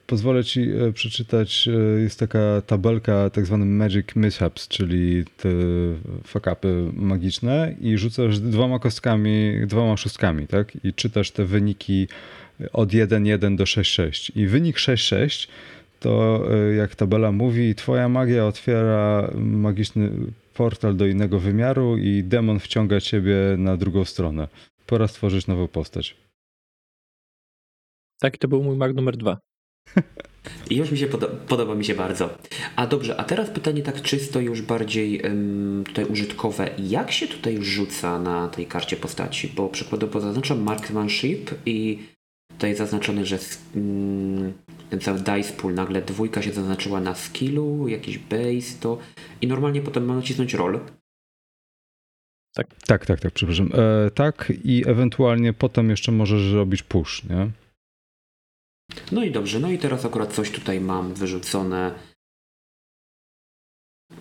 Pozwolę 0.07 0.45
ci 0.45 0.61
e, 0.61 0.93
przeczytać, 0.93 1.69
e, 1.69 2.01
jest 2.01 2.19
taka 2.19 2.63
tabelka 2.67 3.31
tak 3.31 3.47
zwany 3.47 3.65
Magic 3.65 4.07
Mishaps, 4.17 4.69
czyli 4.69 5.25
te 5.37 5.49
fuck-upy 6.27 6.93
magiczne 6.93 7.75
i 7.81 7.99
rzucasz 7.99 8.39
dwoma 8.39 8.79
kostkami, 8.79 9.53
dwoma 9.67 9.97
szóstkami, 9.97 10.47
tak? 10.47 10.85
I 10.85 10.95
czytasz 10.95 11.31
te 11.31 11.45
wyniki 11.45 12.09
od 12.73 12.89
1-1 12.89 13.57
do 13.57 13.65
6-6. 13.65 14.33
I 14.37 14.47
wynik 14.47 14.77
6-6 14.77 15.49
to 16.01 16.45
jak 16.77 16.95
tabela 16.95 17.33
mówi, 17.33 17.75
twoja 17.75 18.09
magia 18.09 18.47
otwiera 18.47 19.31
magiczny 19.35 20.11
portal 20.55 20.97
do 20.97 21.07
innego 21.07 21.39
wymiaru 21.39 21.97
i 21.97 22.25
demon 22.25 22.59
wciąga 22.61 23.01
ciebie 23.01 23.37
na 23.59 23.77
drugą 23.77 24.05
stronę. 24.05 24.49
Pora 24.87 25.09
stworzyć 25.09 25.47
nową 25.47 25.69
postać. 25.69 26.17
Taki 28.21 28.39
to 28.39 28.49
był 28.49 28.63
mój 28.63 28.77
mag 28.77 28.95
numer 28.95 29.17
dwa. 29.17 29.39
I 30.71 30.77
już 30.77 30.91
mi 30.91 30.99
się 30.99 31.07
podo- 31.07 31.37
podoba 31.49 31.75
mi 31.75 31.85
się 31.85 31.95
bardzo. 31.95 32.39
A 32.77 32.87
dobrze, 32.87 33.17
a 33.21 33.25
teraz 33.25 33.51
pytanie 33.51 33.83
tak 33.83 34.03
czysto 34.03 34.41
już 34.41 34.63
bardziej 34.63 35.27
em, 35.27 35.85
tutaj 35.87 36.05
użytkowe. 36.05 36.71
Jak 36.79 37.13
się 37.13 37.29
tutaj 37.29 37.63
rzuca 37.63 38.19
na 38.19 38.49
tej 38.49 38.67
karcie 38.67 38.97
postaci? 38.97 39.53
Bo 39.57 39.69
przykładowo 39.69 40.21
zaznaczam 40.21 40.63
marksmanship 40.63 41.51
i 41.67 41.99
tutaj 42.49 42.75
zaznaczone, 42.75 43.27
że 43.27 43.37
s- 43.37 43.63
ten 44.93 45.01
cały 45.01 45.19
dice 45.19 45.53
pool, 45.53 45.75
nagle 45.75 46.03
dwójka 46.03 46.43
się 46.43 46.53
zaznaczyła 46.53 47.01
na 47.01 47.15
skillu, 47.15 47.89
jakiś 47.89 48.19
base, 48.19 48.79
to 48.81 48.99
i 49.41 49.47
normalnie 49.47 49.83
potem 49.83 50.05
mam 50.05 50.17
nacisnąć 50.17 50.55
roll. 50.55 50.81
Tak, 52.55 52.67
tak, 52.87 53.07
tak, 53.07 53.33
przepraszam. 53.35 53.71
E, 53.75 54.11
tak 54.11 54.53
i 54.65 54.85
ewentualnie 54.89 55.53
potem 55.53 55.91
jeszcze 55.91 56.13
możesz 56.13 56.53
robić 56.53 56.83
push, 56.83 57.25
nie? 57.25 57.51
No 59.13 59.25
i 59.25 59.31
dobrze, 59.31 59.61
no 59.61 59.71
i 59.71 59.79
teraz 59.79 60.05
akurat 60.05 60.33
coś 60.33 60.51
tutaj 60.51 60.81
mam 60.81 61.15
wyrzucone. 61.15 61.95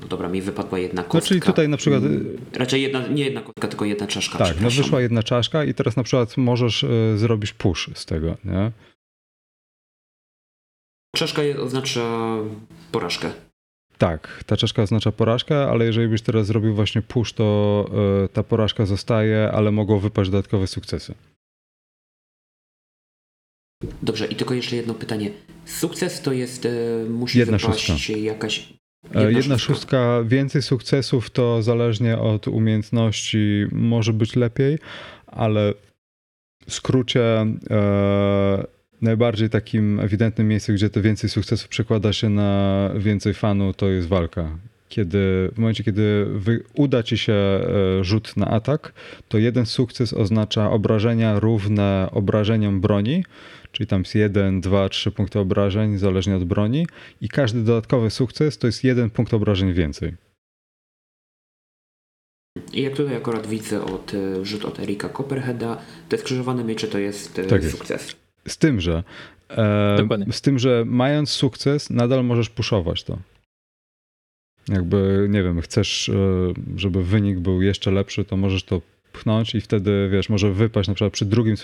No 0.02 0.08
dobra, 0.08 0.30
mi 0.30 0.42
wypadła 0.42 0.80
jedna 0.80 1.02
No 1.02 1.08
kostka. 1.08 1.28
czyli 1.28 1.42
tutaj 1.42 1.70
na 1.70 1.78
przykład, 1.78 2.04
Mm, 2.04 2.38
Raczej 2.54 2.82
jedna, 2.82 3.08
nie 3.08 3.24
jedna 3.24 3.42
kostka, 3.42 3.68
tylko 3.68 3.86
jedna 3.86 4.08
czaszka. 4.08 4.38
tak, 4.38 4.62
no 4.62 4.70
wyszła 4.70 5.02
jedna 5.02 5.24
czaszka 5.24 5.64
i 5.64 5.74
teraz 5.74 5.98
na 5.98 6.04
przykład 6.04 6.38
możesz 6.38 6.84
e, 6.84 7.18
zrobić 7.18 7.54
push 7.54 7.90
z 7.96 8.06
tego, 8.06 8.38
nie? 8.46 8.72
Czaszka 11.16 11.42
oznacza 11.60 12.38
porażkę. 12.92 13.32
Tak, 13.98 14.44
ta 14.46 14.58
czaszka 14.58 14.82
oznacza 14.82 15.12
porażkę, 15.12 15.68
ale 15.68 15.86
jeżeli 15.86 16.08
byś 16.08 16.22
teraz 16.22 16.48
zrobił 16.48 16.76
właśnie 16.76 17.02
push, 17.02 17.34
to 17.34 17.86
e, 18.24 18.28
ta 18.28 18.44
porażka 18.44 18.86
zostaje, 18.86 19.52
ale 19.52 19.72
mogą 19.72 20.00
wypaść 20.00 20.30
dodatkowe 20.30 20.68
sukcesy. 20.68 21.14
Dobrze, 24.02 24.28
i 24.28 24.36
tylko 24.36 24.54
jeszcze 24.54 24.76
jedno 24.76 24.94
pytanie. 24.94 25.32
Sukces 25.66 26.22
to 26.22 26.32
jest, 26.34 26.66
e, 26.66 26.70
musi 27.10 27.40
Jedna 27.40 27.58
wypaść 27.58 27.86
szóstka. 27.86 28.14
jakaś... 28.18 28.74
E, 29.16 29.32
Jedna 29.32 29.58
szóstka, 29.58 30.24
więcej 30.24 30.62
sukcesów 30.62 31.30
to 31.30 31.62
zależnie 31.62 32.18
od 32.18 32.48
umiejętności 32.48 33.66
może 33.72 34.14
być 34.14 34.36
lepiej, 34.36 34.78
ale 35.28 35.74
w 36.68 36.74
skrócie 36.74 37.46
najbardziej 39.02 39.50
takim 39.50 40.00
ewidentnym 40.00 40.48
miejscem, 40.48 40.76
gdzie 40.76 40.90
to 40.90 41.02
więcej 41.02 41.30
sukcesów 41.30 41.68
przekłada 41.68 42.14
się 42.14 42.30
na 42.30 42.90
więcej 42.96 43.34
fanu, 43.34 43.74
to 43.74 43.90
jest 43.90 44.08
walka. 44.08 44.58
Kiedy, 44.90 45.52
w 45.56 45.58
momencie, 45.58 45.84
kiedy 45.84 46.26
wy, 46.26 46.64
uda 46.74 47.04
ci 47.04 47.18
się 47.18 47.34
e, 47.34 48.04
rzut 48.04 48.38
na 48.38 48.48
atak, 48.48 48.94
to 49.30 49.38
jeden 49.38 49.66
sukces 49.66 50.14
oznacza 50.14 50.72
obrażenia 50.72 51.40
równe 51.40 52.10
obrażeniom 52.12 52.82
broni, 52.82 53.26
czyli 53.72 53.88
tam 53.88 54.02
jest 54.02 54.16
1, 54.16 54.62
2, 54.62 54.90
3 54.90 55.12
punkty 55.12 55.40
obrażeń, 55.40 55.98
zależnie 55.98 56.36
od 56.36 56.44
broni, 56.44 56.88
i 57.22 57.30
każdy 57.30 57.64
dodatkowy 57.64 58.10
sukces 58.10 58.58
to 58.58 58.68
jest 58.68 58.84
jeden 58.84 59.10
punkt 59.10 59.34
obrażeń 59.34 59.74
więcej. 59.74 60.14
I 62.74 62.82
jak 62.82 62.96
tutaj 62.96 63.16
akurat 63.16 63.48
widzę 63.48 63.86
od 63.86 64.14
e, 64.14 64.46
rzut 64.46 64.66
od 64.66 64.80
Erika 64.80 65.10
Copperheada, 65.10 65.78
te 66.10 66.18
skrzyżowane 66.18 66.64
miecze 66.64 66.88
to 66.88 66.98
jest 66.98 67.40
e, 67.40 67.44
Tak 67.44 67.64
jest. 67.64 68.21
Z 68.48 68.58
tym, 68.58 68.82
że 68.82 69.04
e, 69.50 69.96
Dokładnie. 69.98 70.34
z 70.34 70.42
tym, 70.42 70.60
że 70.60 70.84
mając 70.88 71.30
sukces, 71.30 71.90
nadal 71.90 72.26
możesz 72.26 72.50
puszować 72.50 73.04
to. 73.04 73.18
Jakby, 74.70 75.28
nie 75.30 75.44
wiem, 75.44 75.62
chcesz, 75.62 76.10
e, 76.10 76.14
żeby 76.76 77.04
wynik 77.04 77.40
był 77.40 77.62
jeszcze 77.62 77.92
lepszy, 77.92 78.26
to 78.26 78.38
możesz 78.38 78.64
to 78.64 78.82
pchnąć 79.14 79.56
i 79.56 79.62
wtedy, 79.62 80.10
wiesz, 80.12 80.30
może 80.30 80.52
wypaść 80.52 80.88
na 80.88 80.94
przykład 80.96 81.14
przy 81.14 81.26
drugim, 81.26 81.56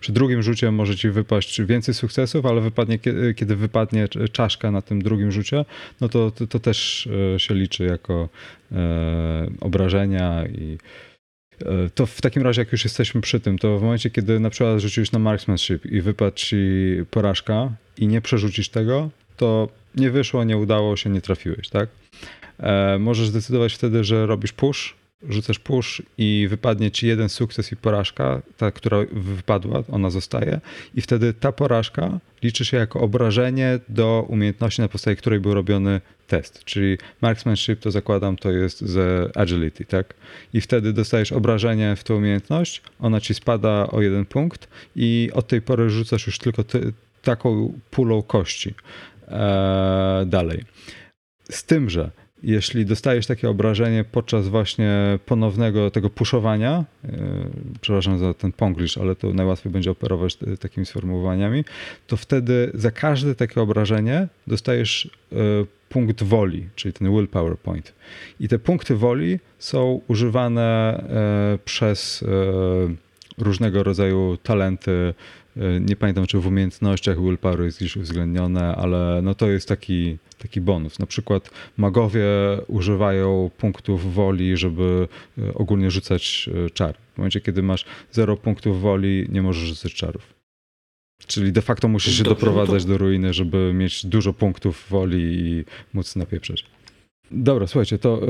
przy 0.00 0.12
drugim 0.12 0.42
rzucie 0.42 0.70
może 0.70 0.96
ci 0.96 1.10
wypaść 1.10 1.62
więcej 1.62 1.94
sukcesów, 1.94 2.46
ale 2.46 2.60
wypadnie, 2.60 2.98
kie- 2.98 3.34
kiedy 3.34 3.56
wypadnie 3.56 4.06
cz- 4.06 4.32
czaszka 4.32 4.70
na 4.70 4.82
tym 4.82 5.02
drugim 5.02 5.32
rzucie, 5.32 5.64
no 6.00 6.08
to, 6.08 6.30
to, 6.30 6.46
to 6.46 6.60
też 6.60 7.08
e, 7.34 7.38
się 7.40 7.54
liczy 7.54 7.84
jako 7.84 8.28
e, 8.72 9.46
obrażenia 9.60 10.46
i 10.46 10.78
to 11.94 12.06
w 12.06 12.20
takim 12.20 12.42
razie, 12.42 12.60
jak 12.60 12.72
już 12.72 12.84
jesteśmy 12.84 13.20
przy 13.20 13.40
tym, 13.40 13.58
to 13.58 13.78
w 13.78 13.82
momencie, 13.82 14.10
kiedy 14.10 14.40
na 14.40 14.50
przykład 14.50 14.80
rzuciłeś 14.80 15.12
na 15.12 15.18
marksmanship 15.18 15.86
i 15.86 16.00
wypadł 16.00 16.36
ci 16.36 16.56
porażka 17.10 17.72
i 17.98 18.06
nie 18.06 18.20
przerzucisz 18.20 18.68
tego, 18.68 19.10
to 19.36 19.68
nie 19.94 20.10
wyszło, 20.10 20.44
nie 20.44 20.56
udało 20.56 20.96
się, 20.96 21.10
nie 21.10 21.20
trafiłeś, 21.20 21.68
tak? 21.68 21.88
E, 22.58 22.98
możesz 22.98 23.28
zdecydować 23.28 23.74
wtedy, 23.74 24.04
że 24.04 24.26
robisz 24.26 24.52
push, 24.52 24.94
rzucasz 25.28 25.58
push 25.58 26.02
i 26.18 26.46
wypadnie 26.50 26.90
ci 26.90 27.06
jeden 27.06 27.28
sukces 27.28 27.72
i 27.72 27.76
porażka, 27.76 28.42
ta, 28.56 28.70
która 28.70 28.98
wypadła, 29.12 29.82
ona 29.92 30.10
zostaje 30.10 30.60
i 30.94 31.00
wtedy 31.00 31.34
ta 31.34 31.52
porażka 31.52 32.18
liczy 32.42 32.64
się 32.64 32.76
jako 32.76 33.00
obrażenie 33.00 33.78
do 33.88 34.26
umiejętności, 34.28 34.82
na 34.82 34.88
podstawie 34.88 35.16
której 35.16 35.40
był 35.40 35.54
robiony 35.54 36.00
test, 36.26 36.64
czyli 36.64 36.98
marksmanship 37.20 37.80
to 37.80 37.90
zakładam 37.90 38.36
to 38.36 38.50
jest 38.50 38.80
z 38.80 38.96
agility, 39.36 39.84
tak? 39.84 40.14
I 40.52 40.60
wtedy 40.60 40.92
dostajesz 40.92 41.32
obrażenie 41.32 41.96
w 41.96 42.04
tą 42.04 42.16
umiejętność, 42.16 42.82
ona 43.00 43.20
ci 43.20 43.34
spada 43.34 43.86
o 43.86 44.02
jeden 44.02 44.24
punkt 44.24 44.68
i 44.96 45.30
od 45.34 45.48
tej 45.48 45.62
pory 45.62 45.90
rzucasz 45.90 46.26
już 46.26 46.38
tylko 46.38 46.64
ty, 46.64 46.92
taką 47.22 47.72
pulą 47.90 48.22
kości 48.22 48.74
e, 49.28 50.24
dalej. 50.26 50.64
Z 51.50 51.64
tym, 51.64 51.90
że 51.90 52.10
jeśli 52.42 52.86
dostajesz 52.86 53.26
takie 53.26 53.50
obrażenie 53.50 54.04
podczas 54.04 54.48
właśnie 54.48 55.18
ponownego 55.26 55.90
tego 55.90 56.10
puszowania, 56.10 56.84
yy, 57.04 57.10
przepraszam 57.80 58.18
za 58.18 58.34
ten 58.34 58.52
ponglish, 58.52 58.98
ale 58.98 59.16
to 59.16 59.32
najłatwiej 59.32 59.72
będzie 59.72 59.90
operować 59.90 60.38
e, 60.46 60.56
takimi 60.56 60.86
sformułowaniami, 60.86 61.64
to 62.06 62.16
wtedy 62.16 62.70
za 62.74 62.90
każde 62.90 63.34
takie 63.34 63.60
obrażenie 63.60 64.28
dostajesz 64.46 65.10
e, 65.32 65.36
punkt 65.88 66.22
woli, 66.22 66.68
czyli 66.74 66.92
ten 66.92 67.10
willpower 67.10 67.58
point. 67.58 67.94
I 68.40 68.48
te 68.48 68.58
punkty 68.58 68.96
woli 68.96 69.38
są 69.58 70.00
używane 70.08 70.98
e, 71.54 71.58
przez 71.64 72.24
różnego 73.38 73.82
rodzaju 73.82 74.36
talenty. 74.42 75.14
E, 75.56 75.80
Nie 75.80 75.96
pamiętam, 75.96 76.26
czy 76.26 76.38
w 76.38 76.46
umiejętnościach 76.46 77.20
willpower 77.22 77.60
jest 77.64 77.78
gdzieś 77.78 77.96
uwzględnione, 77.96 78.76
ale 78.76 79.20
no 79.22 79.34
to 79.34 79.50
jest 79.50 79.68
taki, 79.68 80.18
taki 80.38 80.60
bonus. 80.60 80.98
Na 80.98 81.06
przykład 81.06 81.50
magowie 81.76 82.24
używają 82.68 83.50
punktów 83.58 84.14
woli, 84.14 84.56
żeby 84.56 85.08
e, 85.38 85.54
ogólnie 85.54 85.90
rzucać 85.90 86.50
e, 86.66 86.70
czar. 86.70 86.94
W 87.14 87.18
momencie, 87.18 87.40
kiedy 87.40 87.62
masz 87.62 87.84
0 88.12 88.36
punktów 88.36 88.80
woli, 88.80 89.26
nie 89.28 89.42
możesz 89.42 89.68
rzucać 89.68 89.94
czarów. 89.94 90.34
Czyli 91.26 91.52
de 91.52 91.62
facto 91.62 91.88
musisz 91.88 92.18
się 92.18 92.24
Dobrze, 92.24 92.30
no 92.30 92.40
to- 92.40 92.46
doprowadzać 92.46 92.84
do 92.84 92.98
ruiny, 92.98 93.32
żeby 93.34 93.72
mieć 93.74 94.06
dużo 94.06 94.32
punktów 94.32 94.86
woli 94.90 95.20
i 95.22 95.64
móc 95.94 96.16
napieprzeć. 96.16 96.66
Dobra, 97.30 97.66
słuchajcie, 97.66 97.98
to 97.98 98.20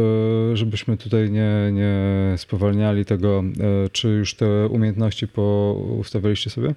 żebyśmy 0.55 0.97
tutaj 0.97 1.31
nie, 1.31 1.51
nie 1.73 1.95
spowalniali 2.37 3.05
tego, 3.05 3.45
czy 3.93 4.09
już 4.09 4.35
te 4.35 4.67
umiejętności 4.67 5.29
poustawialiście 5.29 6.51
sobie? 6.51 6.75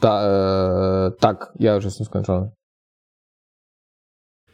Ta, 0.00 0.22
e, 0.22 1.10
tak, 1.20 1.52
ja 1.60 1.74
już 1.74 1.84
jestem 1.84 2.06
skończony. 2.06 2.50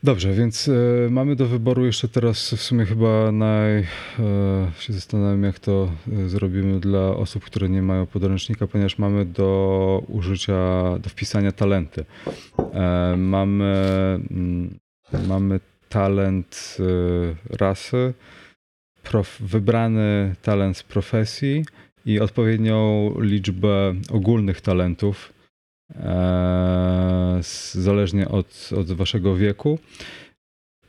Dobrze, 0.04 0.33
więc 0.33 0.68
e, 0.68 0.72
mamy 1.11 1.37
do 1.37 1.46
wyboru 1.46 1.87
jeszcze 1.87 2.09
teraz 2.09 2.54
w 2.54 2.62
sumie 2.62 2.85
chyba 2.85 3.33
naj... 3.33 3.78
E, 3.78 3.85
się 4.78 4.92
zastanawiam, 4.92 5.42
jak 5.42 5.59
to 5.59 5.90
e, 6.12 6.28
zrobimy 6.28 6.80
dla 6.80 7.00
osób, 7.00 7.44
które 7.44 7.68
nie 7.68 7.83
mają 7.83 8.07
podręcznika, 8.07 8.66
ponieważ 8.66 8.98
mamy 8.98 9.24
do 9.24 10.02
użycia, 10.09 10.54
do 10.98 11.09
wpisania 11.09 11.52
talenty. 11.52 12.04
E, 12.74 13.14
mamy, 13.16 13.74
mm, 14.30 14.78
mamy 15.28 15.61
talent 15.88 16.76
e, 16.80 17.57
rasy, 17.57 18.14
prof, 19.02 19.40
wybrany 19.40 20.35
talent 20.42 20.76
z 20.76 20.83
profesji 20.83 21.64
i 22.07 22.20
odpowiednią 22.20 23.11
liczbę 23.20 23.94
ogólnych 24.11 24.61
talentów, 24.61 25.34
zależnie 27.73 28.29
od, 28.29 28.70
od 28.77 28.92
waszego 28.92 29.37
wieku. 29.37 29.79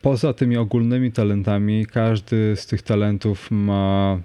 Poza 0.02 0.34
tymi 0.34 0.58
ogólnymi 0.58 1.12
talentami, 1.12 1.86
każdy 1.86 2.56
z 2.56 2.66
tych 2.66 2.82
talentów 2.82 3.52
ma 3.52 4.20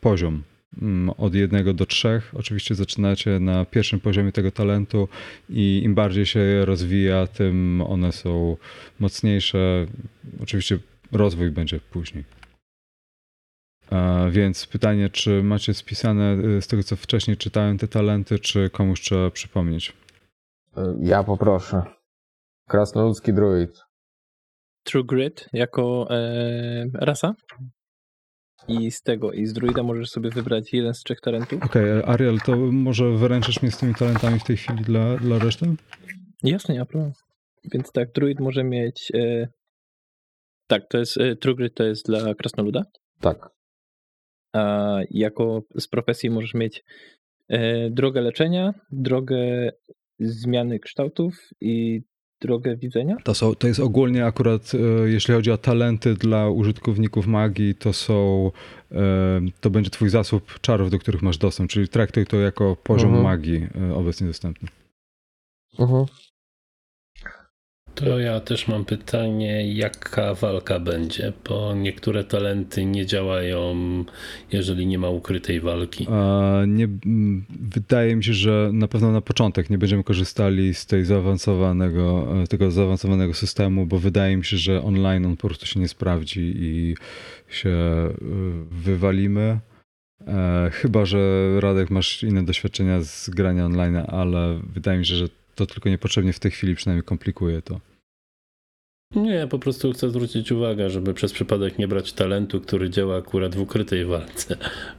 poziom. 0.00 0.42
Mm, 0.82 1.10
Od 1.10 1.34
jednego 1.34 1.74
do 1.74 1.86
trzech. 1.86 2.32
Oczywiście 2.34 2.74
zaczynacie 2.74 3.40
na 3.40 3.64
pierwszym 3.64 4.00
poziomie 4.00 4.32
tego 4.32 4.50
talentu 4.50 5.08
i 5.48 5.80
im 5.84 5.94
bardziej 5.94 6.26
się 6.26 6.64
rozwija, 6.64 7.26
tym 7.26 7.82
one 7.86 8.12
są 8.12 8.56
mocniejsze. 9.00 9.86
Oczywiście 10.42 10.78
rozwój 11.12 11.50
będzie 11.50 11.80
później. 11.80 12.24
E, 13.92 14.30
Więc 14.30 14.66
pytanie, 14.66 15.10
czy 15.10 15.42
macie 15.42 15.74
spisane 15.74 16.38
y, 16.58 16.62
z 16.62 16.66
tego, 16.66 16.82
co 16.82 16.96
wcześniej 16.96 17.36
czytałem, 17.36 17.78
te 17.78 17.88
talenty, 17.88 18.38
czy 18.38 18.70
komuś 18.70 19.00
trzeba 19.00 19.30
przypomnieć? 19.30 19.92
E, 20.76 20.94
Ja 21.00 21.24
poproszę. 21.24 21.82
Krasnoludzki 22.68 23.32
druid. 23.32 23.82
True 24.82 25.04
Grit 25.04 25.48
jako 25.52 26.06
e, 26.10 26.84
rasa. 26.94 27.34
I 28.68 28.90
z 28.90 29.02
tego, 29.02 29.32
i 29.32 29.46
z 29.46 29.52
druida 29.52 29.82
możesz 29.82 30.10
sobie 30.10 30.30
wybrać 30.30 30.72
jeden 30.72 30.94
z 30.94 31.02
trzech 31.02 31.20
talentów. 31.20 31.62
Okej, 31.62 32.02
Ariel, 32.06 32.38
to 32.46 32.56
może 32.56 33.10
wyręczysz 33.10 33.62
mnie 33.62 33.70
z 33.70 33.78
tymi 33.78 33.94
talentami 33.94 34.38
w 34.38 34.44
tej 34.44 34.56
chwili 34.56 34.84
dla, 34.84 35.16
dla 35.16 35.38
reszty? 35.38 35.66
Jasne, 36.42 36.74
ja 36.74 36.84
problem. 36.84 37.12
Więc 37.72 37.92
tak, 37.92 38.12
druid 38.12 38.40
może 38.40 38.64
mieć. 38.64 39.12
E, 39.14 39.48
tak, 40.66 40.82
to 40.90 40.98
jest. 40.98 41.16
E, 41.18 41.36
True 41.36 41.54
Grit 41.54 41.74
to 41.74 41.84
jest 41.84 42.06
dla 42.06 42.34
krasnoluda. 42.34 42.82
Tak. 43.20 43.48
A 44.54 44.96
jako 45.10 45.62
z 45.78 45.88
profesji 45.88 46.30
możesz 46.30 46.54
mieć 46.54 46.84
e, 47.48 47.90
drogę 47.90 48.20
leczenia, 48.20 48.74
drogę 48.92 49.70
zmiany 50.20 50.78
kształtów 50.78 51.34
i 51.60 52.02
drogę 52.40 52.76
widzenia. 52.76 53.16
To, 53.24 53.34
są, 53.34 53.54
to 53.54 53.66
jest 53.66 53.80
ogólnie 53.80 54.24
akurat, 54.26 54.72
e, 54.74 55.10
jeśli 55.10 55.34
chodzi 55.34 55.50
o 55.50 55.58
talenty 55.58 56.14
dla 56.14 56.48
użytkowników 56.50 57.26
magii, 57.26 57.74
to 57.74 57.92
są, 57.92 58.50
e, 58.92 59.40
to 59.60 59.70
będzie 59.70 59.90
twój 59.90 60.08
zasób 60.08 60.60
czarów, 60.60 60.90
do 60.90 60.98
których 60.98 61.22
masz 61.22 61.38
dostęp, 61.38 61.70
czyli 61.70 61.88
traktuj 61.88 62.26
to 62.26 62.36
jako 62.36 62.76
poziom 62.76 63.08
Mhm. 63.08 63.24
magii 63.24 63.66
e, 63.90 63.94
obecnie 63.94 64.26
dostępny. 64.26 64.68
Mhm. 65.78 66.06
To 67.94 68.18
ja 68.18 68.40
też 68.40 68.68
mam 68.68 68.84
pytanie, 68.84 69.74
jaka 69.74 70.34
walka 70.34 70.78
będzie, 70.78 71.32
bo 71.48 71.74
niektóre 71.74 72.24
talenty 72.24 72.84
nie 72.84 73.06
działają, 73.06 73.74
jeżeli 74.52 74.86
nie 74.86 74.98
ma 74.98 75.08
ukrytej 75.08 75.60
walki. 75.60 76.06
Nie, 76.66 76.88
wydaje 77.60 78.16
mi 78.16 78.24
się, 78.24 78.34
że 78.34 78.70
na 78.72 78.88
pewno 78.88 79.12
na 79.12 79.20
początek 79.20 79.70
nie 79.70 79.78
będziemy 79.78 80.04
korzystali 80.04 80.74
z 80.74 80.86
tej 80.86 81.04
zaawansowanego, 81.04 82.26
e, 82.42 82.46
tego 82.46 82.70
zaawansowanego 82.70 83.34
systemu, 83.34 83.86
bo 83.86 83.98
wydaje 83.98 84.36
mi 84.36 84.44
się, 84.44 84.56
że 84.56 84.82
online 84.82 85.26
on 85.26 85.36
po 85.36 85.48
prostu 85.48 85.66
się 85.66 85.80
nie 85.80 85.88
sprawdzi 85.88 86.52
i 86.56 86.94
się 87.48 87.70
e, 87.70 88.12
wywalimy. 88.70 89.58
E, 90.26 90.70
Chyba, 90.72 91.04
że 91.04 91.18
Radek 91.60 91.90
masz 91.90 92.22
inne 92.22 92.44
doświadczenia 92.44 93.00
z 93.00 93.30
grania 93.30 93.64
online, 93.64 93.96
ale 93.96 94.60
wydaje 94.74 94.98
mi 94.98 95.06
się, 95.06 95.14
że 95.14 95.28
to 95.66 95.74
tylko 95.74 95.88
niepotrzebnie 95.88 96.32
w 96.32 96.38
tej 96.38 96.50
chwili 96.50 96.74
przynajmniej 96.74 97.04
komplikuje 97.04 97.62
to. 97.62 97.80
Nie, 99.16 99.46
po 99.50 99.58
prostu 99.58 99.92
chcę 99.92 100.10
zwrócić 100.10 100.52
uwagę, 100.52 100.90
żeby 100.90 101.14
przez 101.14 101.32
przypadek 101.32 101.78
nie 101.78 101.88
brać 101.88 102.12
talentu, 102.12 102.60
który 102.60 102.90
działa 102.90 103.16
akurat 103.16 103.54
w 103.54 103.60
ukrytej 103.60 104.04
walce, 104.04 104.56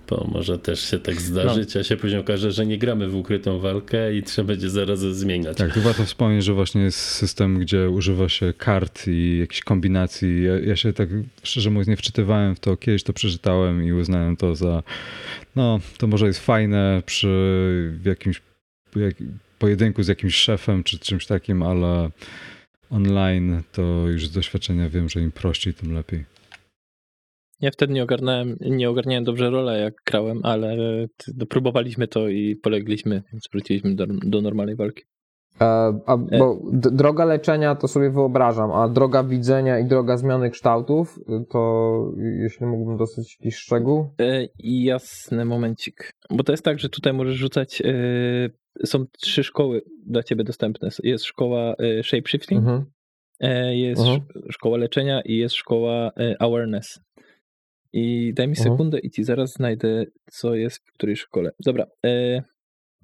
bo 0.09 0.27
może 0.31 0.59
też 0.59 0.89
się 0.89 0.99
tak 0.99 1.21
zdarzyć, 1.21 1.77
a 1.77 1.83
się 1.83 1.97
później 1.97 2.21
okaże, 2.21 2.51
że 2.51 2.65
nie 2.65 2.77
gramy 2.77 3.07
w 3.07 3.15
ukrytą 3.15 3.59
walkę 3.59 4.15
i 4.15 4.23
trzeba 4.23 4.47
będzie 4.47 4.69
zaraz 4.69 4.99
zmieniać. 4.99 5.57
Tak, 5.57 5.73
tu 5.73 5.81
warto 5.81 6.05
wspomnieć, 6.05 6.43
że 6.43 6.53
właśnie 6.53 6.81
jest 6.81 6.99
system, 6.99 7.59
gdzie 7.59 7.89
używa 7.89 8.29
się 8.29 8.53
kart 8.57 9.07
i 9.07 9.37
jakichś 9.39 9.61
kombinacji. 9.61 10.43
Ja, 10.43 10.59
ja 10.59 10.75
się 10.75 10.93
tak 10.93 11.09
szczerze 11.43 11.69
mówiąc 11.69 11.87
nie 11.87 11.97
wczytywałem 11.97 12.55
w 12.55 12.59
to. 12.59 12.77
Kiedyś 12.77 13.03
to 13.03 13.13
przeczytałem 13.13 13.83
i 13.83 13.91
uznałem 13.91 14.37
to 14.37 14.55
za, 14.55 14.83
no 15.55 15.79
to 15.97 16.07
może 16.07 16.27
jest 16.27 16.39
fajne 16.39 17.03
przy 17.05 17.99
jakimś 18.05 18.41
jak, 18.95 19.15
pojedynku 19.61 20.03
z 20.03 20.07
jakimś 20.07 20.35
szefem 20.35 20.83
czy 20.83 20.99
czymś 20.99 21.25
takim, 21.25 21.63
ale 21.63 22.09
online 22.89 23.61
to 23.71 23.81
już 24.07 24.27
z 24.27 24.31
doświadczenia 24.31 24.89
wiem, 24.89 25.09
że 25.09 25.21
im 25.21 25.31
prościej, 25.31 25.73
tym 25.73 25.93
lepiej. 25.93 26.25
Ja 27.61 27.71
wtedy 27.71 27.93
nie 27.93 28.03
ogarnąłem, 28.03 28.57
nie 28.61 28.89
ogarniałem 28.89 29.23
dobrze 29.23 29.49
rolę, 29.49 29.79
jak 29.79 29.93
grałem, 30.05 30.39
ale 30.43 30.77
próbowaliśmy 31.49 32.07
to 32.07 32.29
i 32.29 32.55
polegliśmy, 32.55 33.23
więc 33.31 33.43
wróciliśmy 33.51 33.95
do, 33.95 34.05
do 34.07 34.41
normalnej 34.41 34.75
walki. 34.75 35.03
E, 35.61 35.65
a, 36.05 36.17
bo 36.17 36.61
d- 36.73 36.91
droga 36.91 37.25
leczenia 37.25 37.75
to 37.75 37.87
sobie 37.87 38.09
wyobrażam, 38.09 38.71
a 38.71 38.89
droga 38.89 39.23
widzenia 39.23 39.79
i 39.79 39.85
droga 39.85 40.17
zmiany 40.17 40.49
kształtów, 40.49 41.17
y, 41.17 41.45
to 41.51 42.11
jeśli 42.43 42.65
mógłbym 42.65 42.97
dostać 42.97 43.37
jakiś 43.39 43.55
szczegół? 43.55 44.05
E, 44.19 44.47
jasny 44.63 45.45
momencik. 45.45 46.11
Bo 46.29 46.43
to 46.43 46.53
jest 46.53 46.65
tak, 46.65 46.79
że 46.79 46.89
tutaj 46.89 47.13
możesz 47.13 47.35
rzucać. 47.35 47.81
E, 47.81 47.93
są 48.85 49.05
trzy 49.21 49.43
szkoły 49.43 49.81
dla 50.05 50.23
ciebie 50.23 50.43
dostępne. 50.43 50.89
Jest 51.03 51.25
szkoła 51.25 51.75
e, 51.79 52.03
shapeshifting, 52.03 52.59
Mhm. 52.61 52.85
e, 53.39 53.75
jest 53.77 54.01
Mhm. 54.01 54.17
sz- 54.21 54.53
szkoła 54.53 54.77
leczenia 54.77 55.21
i 55.21 55.37
jest 55.37 55.55
szkoła 55.55 56.11
e, 56.19 56.35
awareness. 56.41 56.99
I 57.93 58.33
daj 58.33 58.47
mi 58.47 58.57
Mhm. 58.57 58.71
sekundę 58.73 58.99
i 58.99 59.09
ci 59.09 59.23
zaraz 59.23 59.53
znajdę, 59.53 60.05
co 60.31 60.55
jest 60.55 60.77
w 60.89 60.93
której 60.93 61.15
szkole. 61.15 61.51
Dobra. 61.65 61.85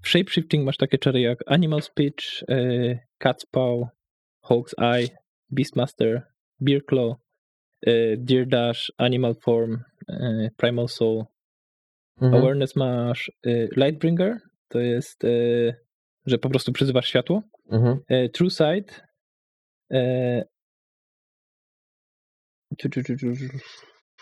W 0.03 0.08
shapeshifting 0.08 0.65
masz 0.65 0.77
takie 0.77 0.97
czary 0.97 1.21
jak 1.21 1.39
Animal 1.45 1.82
Speech, 1.82 2.43
Cat's 3.23 3.45
Paw, 3.51 3.88
Hawk's 4.45 4.73
Eye, 4.77 5.08
Beastmaster, 5.49 6.21
Beer 6.60 6.82
Claw, 6.89 7.15
Deer 8.17 8.47
Dash, 8.47 8.91
Animal 8.97 9.36
Form, 9.36 9.77
Primal 10.58 10.88
Soul, 10.88 11.23
Mhm. 12.21 12.34
Awareness 12.41 12.75
masz 12.75 13.32
Lightbringer, 13.75 14.38
to 14.69 14.80
jest, 14.80 15.23
y, 15.23 15.75
że 16.25 16.38
po 16.38 16.49
prostu 16.49 16.71
przyzywasz 16.71 17.08
światło. 17.08 17.43
Mhm. 17.71 17.99
Y, 18.12 18.30
True 18.30 18.49
Sight, 18.49 19.03
ciu, 22.77 22.89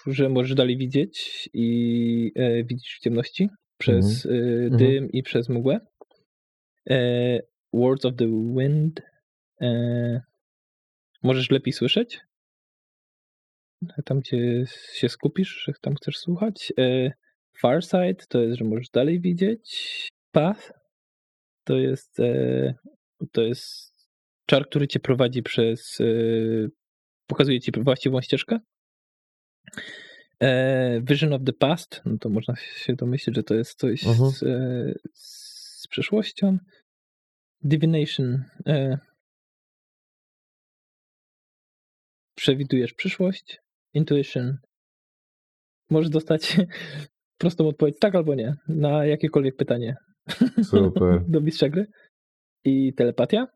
że 0.08 0.29
możesz 0.29 0.55
dalej 0.55 0.77
widzieć 0.77 1.49
i 1.53 2.31
widzisz 2.65 2.97
w 2.97 2.99
ciemności 3.03 3.49
przez 3.77 4.25
y, 4.25 4.29
Mhm. 4.29 4.77
dym 4.77 5.12
i 5.12 5.23
przez 5.23 5.49
mgłę. 5.49 5.79
Words 7.73 8.05
of 8.05 8.15
the 8.15 8.27
Wind, 8.27 9.01
możesz 11.23 11.51
lepiej 11.51 11.73
słyszeć. 11.73 12.19
Tam, 14.05 14.19
gdzie 14.19 14.63
się 14.93 15.10
skupisz, 15.10 15.63
że 15.65 15.73
tam 15.81 15.95
chcesz 15.95 16.17
słuchać. 16.17 16.73
Farsight 17.58 18.27
to 18.27 18.41
jest, 18.41 18.58
że 18.58 18.65
możesz 18.65 18.89
dalej 18.89 19.19
widzieć. 19.19 20.08
Path 20.35 20.71
to 21.63 21.75
jest, 21.75 22.19
e, 22.19 22.73
to 23.31 23.41
jest 23.41 23.93
czar, 24.45 24.67
który 24.67 24.87
cię 24.87 24.99
prowadzi 24.99 25.43
przez. 25.43 26.01
E, 26.01 26.05
pokazuje 27.27 27.59
ci 27.59 27.71
właściwą 27.77 28.21
ścieżkę. 28.21 28.59
E, 30.39 31.01
Vision 31.01 31.33
of 31.33 31.41
the 31.45 31.53
Past, 31.53 32.01
no 32.05 32.17
to 32.17 32.29
można 32.29 32.55
się 32.55 32.95
domyślić, 32.95 33.35
że 33.35 33.43
to 33.43 33.55
jest 33.55 33.79
coś 33.79 34.07
Mhm. 34.07 34.31
z, 34.31 34.43
e, 34.43 34.93
z 35.13 35.87
przyszłością. 35.89 36.57
Divination. 37.61 38.43
Przewidujesz 42.35 42.93
przyszłość. 42.93 43.59
Intuition. 43.93 44.57
Możesz 45.89 46.09
dostać 46.09 46.57
prostą 47.41 47.67
odpowiedź 47.67 47.95
tak 47.99 48.15
albo 48.15 48.35
nie 48.35 48.55
na 48.67 49.05
jakiekolwiek 49.05 49.55
pytanie 49.55 49.95
Super. 50.63 51.21
do 51.27 51.41
mistrza 51.41 51.69
gry. 51.69 51.88
I 52.63 52.93
telepatia. 52.93 53.47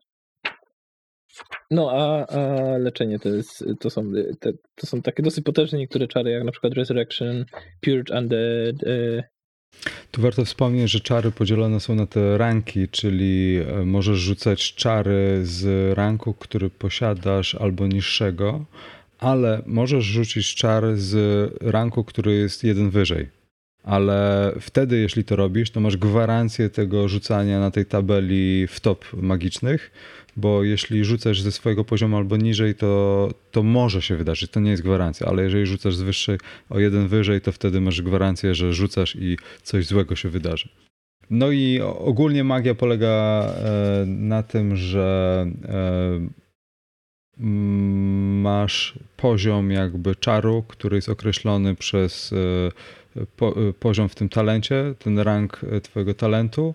No, 1.70 1.90
a, 1.90 2.26
a 2.26 2.78
leczenie 2.78 3.18
to, 3.18 3.28
jest, 3.28 3.64
to, 3.80 3.90
są, 3.90 4.12
te, 4.40 4.52
to 4.74 4.86
są 4.86 5.02
takie 5.02 5.22
dosyć 5.22 5.44
potężne 5.44 5.78
niektóre 5.78 6.08
czary, 6.08 6.30
jak 6.30 6.44
na 6.44 6.52
przykład 6.52 6.74
Resurrection, 6.74 7.44
Purge 7.80 8.18
Undead. 8.18 8.84
E, 8.86 9.22
Tu 10.10 10.22
warto 10.22 10.44
wspomnieć, 10.44 10.90
że 10.90 11.00
czary 11.00 11.30
podzielone 11.30 11.80
są 11.80 11.94
na 11.94 12.06
te 12.06 12.38
ranki, 12.38 12.88
czyli 12.88 13.60
e, 13.68 13.84
możesz 13.84 14.18
rzucać 14.18 14.74
czary 14.74 15.40
z 15.42 15.92
ranku, 15.98 16.34
który 16.34 16.70
posiadasz 16.70 17.54
albo 17.54 17.86
niższego, 17.86 18.64
ale 19.18 19.62
możesz 19.66 20.04
rzucić 20.04 20.54
czar 20.54 20.96
z 20.96 21.52
ranku, 21.60 22.04
który 22.04 22.34
jest 22.34 22.64
jeden 22.64 22.90
wyżej. 22.90 23.39
Ale 23.82 24.52
wtedy, 24.60 24.98
jeśli 24.98 25.24
to 25.24 25.36
robisz, 25.36 25.70
to 25.70 25.80
masz 25.80 25.96
gwarancję 25.96 26.70
tego 26.70 27.08
rzucania 27.08 27.60
na 27.60 27.70
tej 27.70 27.86
tabeli 27.86 28.66
w 28.66 28.80
top 28.80 29.04
magicznych, 29.12 29.90
bo 30.36 30.64
jeśli 30.64 31.04
rzucasz 31.04 31.42
ze 31.42 31.52
swojego 31.52 31.84
poziomu 31.84 32.16
albo 32.16 32.36
niżej, 32.36 32.74
to, 32.74 33.28
to 33.50 33.62
może 33.62 34.02
się 34.02 34.16
wydarzyć. 34.16 34.50
To 34.50 34.60
nie 34.60 34.70
jest 34.70 34.82
gwarancja, 34.82 35.26
ale 35.26 35.42
jeżeli 35.42 35.66
rzucasz 35.66 35.94
z 35.94 36.02
wyższej 36.02 36.38
o 36.70 36.78
jeden 36.78 37.08
wyżej, 37.08 37.40
to 37.40 37.52
wtedy 37.52 37.80
masz 37.80 38.02
gwarancję, 38.02 38.54
że 38.54 38.72
rzucasz 38.72 39.16
i 39.16 39.38
coś 39.62 39.86
złego 39.86 40.16
się 40.16 40.28
wydarzy. 40.28 40.68
No 41.30 41.50
i 41.50 41.80
ogólnie 41.80 42.44
magia 42.44 42.74
polega 42.74 43.08
e, 43.08 44.04
na 44.06 44.42
tym, 44.42 44.76
że 44.76 45.46
e, 45.64 46.20
masz 48.42 48.98
poziom 49.16 49.70
jakby 49.70 50.16
czaru, 50.16 50.64
który 50.68 50.96
jest 50.96 51.08
określony 51.08 51.74
przez 51.74 52.32
e, 52.32 52.36
po, 53.36 53.68
y, 53.68 53.72
poziom 53.72 54.08
w 54.08 54.14
tym 54.14 54.28
talencie, 54.28 54.94
ten 54.98 55.18
rank 55.18 55.60
y, 55.76 55.80
twojego 55.80 56.14
talentu, 56.14 56.74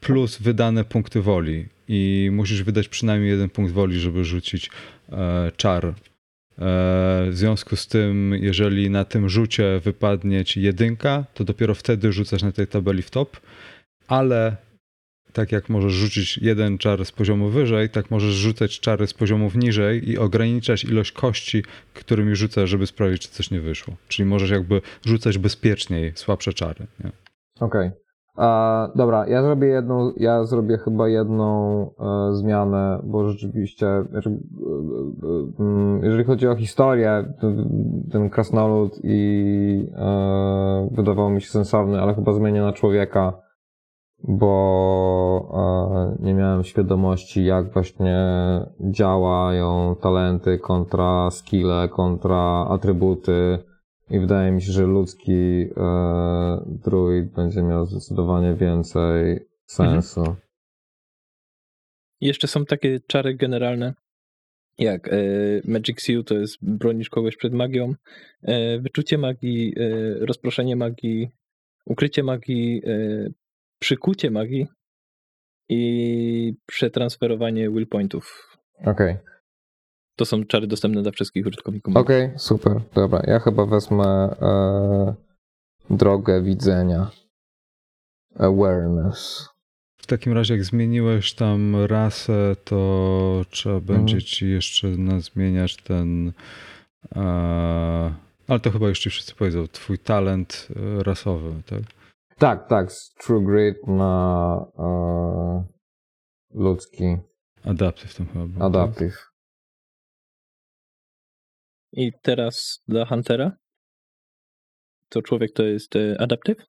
plus 0.00 0.38
wydane 0.38 0.84
punkty 0.84 1.22
woli. 1.22 1.66
I 1.88 2.30
musisz 2.32 2.62
wydać 2.62 2.88
przynajmniej 2.88 3.30
jeden 3.30 3.50
punkt 3.50 3.72
woli, 3.72 4.00
żeby 4.00 4.24
rzucić 4.24 4.70
e, 5.12 5.52
czar. 5.56 5.86
E, 5.86 5.92
w 7.28 7.32
związku 7.32 7.76
z 7.76 7.86
tym, 7.86 8.34
jeżeli 8.40 8.90
na 8.90 9.04
tym 9.04 9.28
rzucie 9.28 9.80
wypadnie 9.84 10.44
ci 10.44 10.62
jedynka, 10.62 11.24
to 11.34 11.44
dopiero 11.44 11.74
wtedy 11.74 12.12
rzucasz 12.12 12.42
na 12.42 12.52
tej 12.52 12.66
tabeli 12.66 13.02
w 13.02 13.10
top, 13.10 13.40
ale 14.08 14.56
tak 15.32 15.52
jak 15.52 15.68
możesz 15.68 15.92
rzucić 15.92 16.38
jeden 16.38 16.78
czar 16.78 17.04
z 17.04 17.12
poziomu 17.12 17.48
wyżej, 17.48 17.90
tak 17.90 18.10
możesz 18.10 18.34
rzucać 18.34 18.80
czary 18.80 19.06
z 19.06 19.14
poziomów 19.14 19.54
niżej 19.56 20.10
i 20.10 20.18
ograniczać 20.18 20.84
ilość 20.84 21.12
kości, 21.12 21.64
którymi 21.94 22.36
rzucasz, 22.36 22.70
żeby 22.70 22.86
sprawdzić, 22.86 23.22
czy 23.22 23.28
coś 23.28 23.50
nie 23.50 23.60
wyszło. 23.60 23.94
Czyli 24.08 24.28
możesz 24.28 24.50
jakby 24.50 24.80
rzucać 25.06 25.38
bezpieczniej 25.38 26.12
słabsze 26.14 26.52
czary. 26.52 26.86
Okej. 27.60 27.90
A, 28.36 28.88
Dobra, 28.94 29.26
ja 29.28 29.42
zrobię 29.42 29.68
jedną, 29.68 30.12
ja 30.16 30.44
zrobię 30.44 30.78
chyba 30.78 31.08
jedną 31.08 31.82
e, 31.82 32.34
zmianę, 32.34 33.00
bo 33.04 33.28
rzeczywiście, 33.28 33.86
znaczy, 34.10 34.30
e, 34.30 34.32
e, 34.32 35.64
mm, 35.64 36.04
jeżeli 36.04 36.24
chodzi 36.24 36.48
o 36.48 36.56
historię, 36.56 37.34
to 37.40 37.46
ten 38.12 38.30
krasnolud 38.30 39.00
i 39.04 39.86
e, 39.96 40.88
wydawał 40.92 41.30
mi 41.30 41.42
się 41.42 41.48
sensowny, 41.48 42.00
ale 42.00 42.14
chyba 42.14 42.32
zmienię 42.32 42.62
na 42.62 42.72
człowieka, 42.72 43.32
bo 44.24 46.16
e, 46.20 46.24
nie 46.24 46.34
miałem 46.34 46.64
świadomości, 46.64 47.44
jak 47.44 47.72
właśnie 47.72 48.18
działają 48.80 49.96
talenty 50.00 50.58
kontra 50.58 51.30
skille, 51.30 51.88
kontra 51.88 52.66
atrybuty. 52.68 53.58
I 54.10 54.20
wydaje 54.20 54.52
mi 54.52 54.62
się, 54.62 54.72
że 54.72 54.86
ludzki 54.86 55.32
e, 55.32 56.64
druid 56.66 57.32
będzie 57.32 57.62
miał 57.62 57.86
zdecydowanie 57.86 58.54
więcej 58.54 59.40
sensu. 59.66 60.36
Jeszcze 62.20 62.48
są 62.48 62.64
takie 62.64 63.00
czary 63.06 63.34
generalne, 63.34 63.94
jak 64.78 65.08
e, 65.08 65.16
Magic 65.64 66.00
Seal, 66.00 66.24
to 66.24 66.34
jest 66.34 66.56
bronisz 66.62 67.10
kogoś 67.10 67.36
przed 67.36 67.52
magią, 67.52 67.94
e, 68.42 68.78
wyczucie 68.78 69.18
magii, 69.18 69.74
e, 69.76 70.26
rozproszenie 70.26 70.76
magii, 70.76 71.30
ukrycie 71.86 72.22
magii, 72.22 72.82
e, 72.86 73.30
przykucie 73.80 74.30
magii 74.30 74.66
i 75.68 76.54
przetransferowanie 76.66 77.70
will 77.70 77.86
pointów. 77.86 78.56
Okej, 78.86 79.16
To 80.16 80.24
są 80.24 80.44
czary 80.44 80.66
dostępne 80.66 81.02
dla 81.02 81.12
wszystkich 81.12 81.46
użytkowników. 81.46 81.96
okej, 81.96 82.30
super, 82.36 82.80
dobra. 82.94 83.22
Ja 83.26 83.38
chyba 83.38 83.66
wezmę 83.66 84.04
e, 84.42 85.14
drogę 85.90 86.42
widzenia. 86.42 87.10
Awareness. 88.38 89.48
W 89.96 90.06
takim 90.06 90.32
razie, 90.32 90.54
jak 90.54 90.64
zmieniłeś 90.64 91.32
tam 91.34 91.76
rasę, 91.86 92.56
to 92.64 93.44
trzeba 93.50 93.80
będzie 93.80 94.22
ci 94.22 94.50
jeszcze 94.50 94.88
na 94.88 95.20
zmieniać 95.20 95.76
ten. 95.76 96.32
E, 97.16 97.20
ale 98.48 98.60
to 98.60 98.70
chyba 98.70 98.88
już 98.88 98.98
ci 99.00 99.10
wszyscy 99.10 99.34
powiedzą, 99.34 99.68
twój 99.68 99.98
talent 99.98 100.68
e, 100.76 101.02
rasowy, 101.02 101.62
tak? 101.66 101.80
Tak, 102.40 102.68
tak, 102.68 102.92
z 102.92 103.14
True 103.14 103.44
Grit 103.44 103.86
na 103.86 104.14
e, 104.78 104.88
ludzki 106.50 107.16
Adaptive 107.64 108.14
tam 108.14 108.26
chyba. 108.26 108.46
był, 108.46 108.54
tak? 108.54 108.62
adaptive. 108.62 109.16
I 111.92 112.12
teraz 112.22 112.82
dla 112.88 113.06
Huntera 113.06 113.56
to 115.08 115.22
człowiek 115.22 115.52
to 115.52 115.62
jest 115.62 115.96
e, 115.96 116.20
adaptive, 116.20 116.66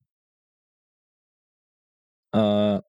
a 2.31 2.79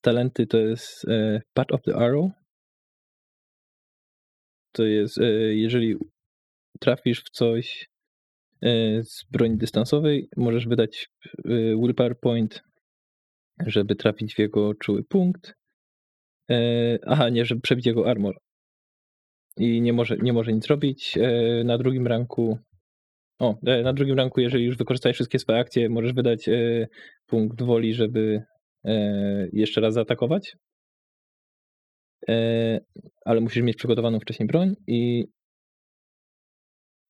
talenty 0.00 0.46
to 0.46 0.58
jest 0.58 1.08
e, 1.08 1.40
part 1.54 1.72
of 1.72 1.82
the 1.82 1.96
arrow. 1.96 2.30
To 4.72 4.84
jest, 4.84 5.18
e, 5.18 5.24
jeżeli 5.54 5.96
trafisz 6.80 7.24
w 7.24 7.30
coś 7.30 7.88
z 9.02 9.24
broni 9.30 9.56
dystansowej, 9.56 10.28
możesz 10.36 10.66
wydać 10.66 11.08
e, 11.44 11.50
willpower 11.76 12.20
point, 12.20 12.62
żeby 13.66 13.96
trafić 13.96 14.34
w 14.34 14.38
jego 14.38 14.74
czuły 14.74 15.04
punkt. 15.04 15.54
E, 16.50 16.98
aha, 17.06 17.28
nie, 17.28 17.44
żeby 17.44 17.60
przebić 17.60 17.86
jego 17.86 18.10
armor. 18.10 18.38
I 19.56 19.80
nie 19.80 19.92
może, 19.92 20.16
nie 20.16 20.32
może 20.32 20.52
nic 20.52 20.66
robić. 20.66 21.18
E, 21.18 21.64
na 21.64 21.78
drugim 21.78 22.06
ranku 22.06 22.58
o, 23.40 23.58
e, 23.66 23.82
na 23.82 23.92
drugim 23.92 24.16
ranku, 24.16 24.40
jeżeli 24.40 24.64
już 24.64 24.76
wykorzystajesz 24.76 25.16
wszystkie 25.16 25.38
swoje 25.38 25.58
akcje, 25.58 25.88
możesz 25.88 26.12
wydać 26.12 26.48
e, 26.48 26.88
punkt 27.26 27.62
woli, 27.62 27.94
żeby 27.94 28.42
e, 28.84 29.48
jeszcze 29.52 29.80
raz 29.80 29.94
zaatakować. 29.94 30.56
E, 32.28 32.80
ale 33.24 33.40
musisz 33.40 33.62
mieć 33.62 33.76
przygotowaną 33.76 34.20
wcześniej 34.20 34.46
broń 34.46 34.74
i, 34.86 35.24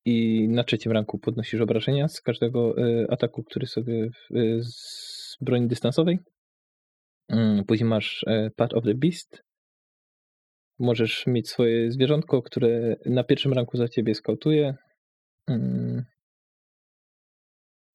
i 0.05 0.47
na 0.49 0.63
trzecim 0.63 0.91
ranku 0.91 1.19
podnosisz 1.19 1.61
obrażenia 1.61 2.07
z 2.07 2.21
każdego 2.21 2.77
e, 2.77 3.11
ataku, 3.11 3.43
który 3.43 3.67
sobie 3.67 4.03
e, 4.03 4.63
z 4.63 5.37
broni 5.41 5.67
dystansowej. 5.67 6.19
Mm, 7.29 7.65
Później 7.65 7.89
masz 7.89 8.23
e, 8.27 8.49
Path 8.55 8.75
of 8.75 8.83
the 8.83 8.93
Beast. 8.95 9.43
Możesz 10.79 11.27
mieć 11.27 11.49
swoje 11.49 11.91
zwierzątko, 11.91 12.41
które 12.41 12.95
na 13.05 13.23
pierwszym 13.23 13.53
ranku 13.53 13.77
za 13.77 13.87
ciebie 13.87 14.15
skautuje. 14.15 14.75
Mm. 15.47 16.05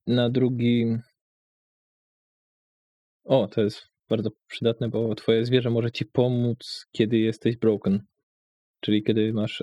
Na 0.06 0.30
drugim. 0.30 1.02
O, 3.24 3.48
to 3.48 3.60
jest 3.62 3.88
bardzo 4.08 4.30
przydatne, 4.46 4.88
bo 4.88 5.14
twoje 5.14 5.44
zwierzę 5.44 5.70
może 5.70 5.90
ci 5.90 6.06
pomóc, 6.06 6.86
kiedy 6.92 7.18
jesteś 7.18 7.56
broken. 7.56 8.06
Czyli 8.80 9.02
kiedy 9.02 9.32
masz 9.32 9.62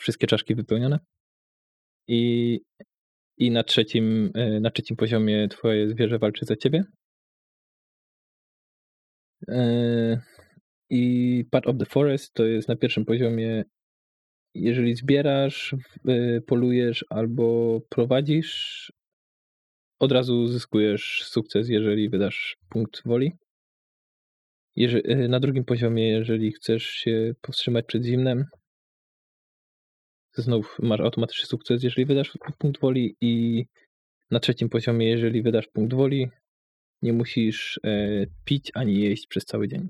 wszystkie 0.00 0.26
czaszki 0.26 0.54
wypełnione. 0.54 0.98
I, 2.08 2.60
i 3.38 3.50
na, 3.50 3.62
trzecim, 3.62 4.30
e, 4.34 4.60
na 4.60 4.70
trzecim 4.70 4.96
poziomie 4.96 5.48
twoje 5.48 5.88
zwierzę 5.88 6.18
walczy 6.18 6.44
za 6.44 6.56
ciebie. 6.56 6.84
E, 9.48 10.20
I 10.90 11.44
Part 11.50 11.66
of 11.66 11.76
the 11.78 11.86
Forest 11.86 12.34
to 12.34 12.44
jest 12.44 12.68
na 12.68 12.76
pierwszym 12.76 13.04
poziomie 13.04 13.64
jeżeli 14.54 14.94
zbierasz, 14.94 15.74
y, 16.08 16.42
polujesz 16.46 17.04
albo 17.10 17.80
prowadzisz, 17.88 18.92
od 19.98 20.12
razu 20.12 20.46
zyskujesz 20.46 21.24
sukces, 21.24 21.68
jeżeli 21.68 22.08
wydasz 22.08 22.56
punkt 22.68 23.02
woli. 23.04 23.32
Jeże- 24.76 25.10
y, 25.10 25.28
na 25.28 25.40
drugim 25.40 25.64
poziomie, 25.64 26.08
jeżeli 26.08 26.52
chcesz 26.52 26.84
się 26.84 27.32
powstrzymać 27.40 27.86
przed 27.86 28.04
zimnem, 28.04 28.44
znów 30.34 30.76
masz 30.82 31.00
automatyczny 31.00 31.46
sukces, 31.46 31.82
jeżeli 31.82 32.04
wydasz 32.04 32.32
punkt 32.58 32.80
woli 32.80 33.16
i 33.20 33.64
na 34.30 34.40
trzecim 34.40 34.68
poziomie, 34.68 35.10
jeżeli 35.10 35.42
wydasz 35.42 35.68
punkt 35.68 35.94
woli, 35.94 36.28
nie 37.02 37.12
musisz 37.12 37.80
e, 37.84 38.26
pić 38.44 38.70
ani 38.74 39.00
jeść 39.00 39.26
przez 39.26 39.44
cały 39.44 39.68
dzień. 39.68 39.88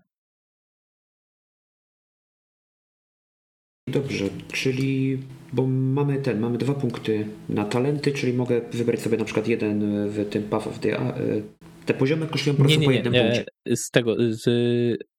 Dobrze, 3.88 4.24
czyli 4.52 5.18
bo 5.52 5.66
mamy 5.66 6.22
ten, 6.22 6.40
mamy 6.40 6.58
dwa 6.58 6.74
punkty 6.74 7.26
na 7.48 7.64
talenty, 7.64 8.12
czyli 8.12 8.32
mogę 8.32 8.60
wybrać 8.60 9.00
sobie 9.00 9.16
na 9.18 9.24
przykład 9.24 9.48
jeden 9.48 10.08
w 10.08 10.28
tym 10.30 10.42
Path 10.42 10.66
of 10.66 10.78
the... 10.78 10.98
e, 10.98 11.42
Te 11.86 11.94
poziomy 11.94 12.26
kosztują 12.26 12.56
po 12.56 12.62
prostu 12.62 12.84
po 12.84 12.90
jednym 12.90 13.12
punkcie. 13.12 13.44
Z 13.66 13.90
tego, 13.90 14.16
z, 14.18 14.44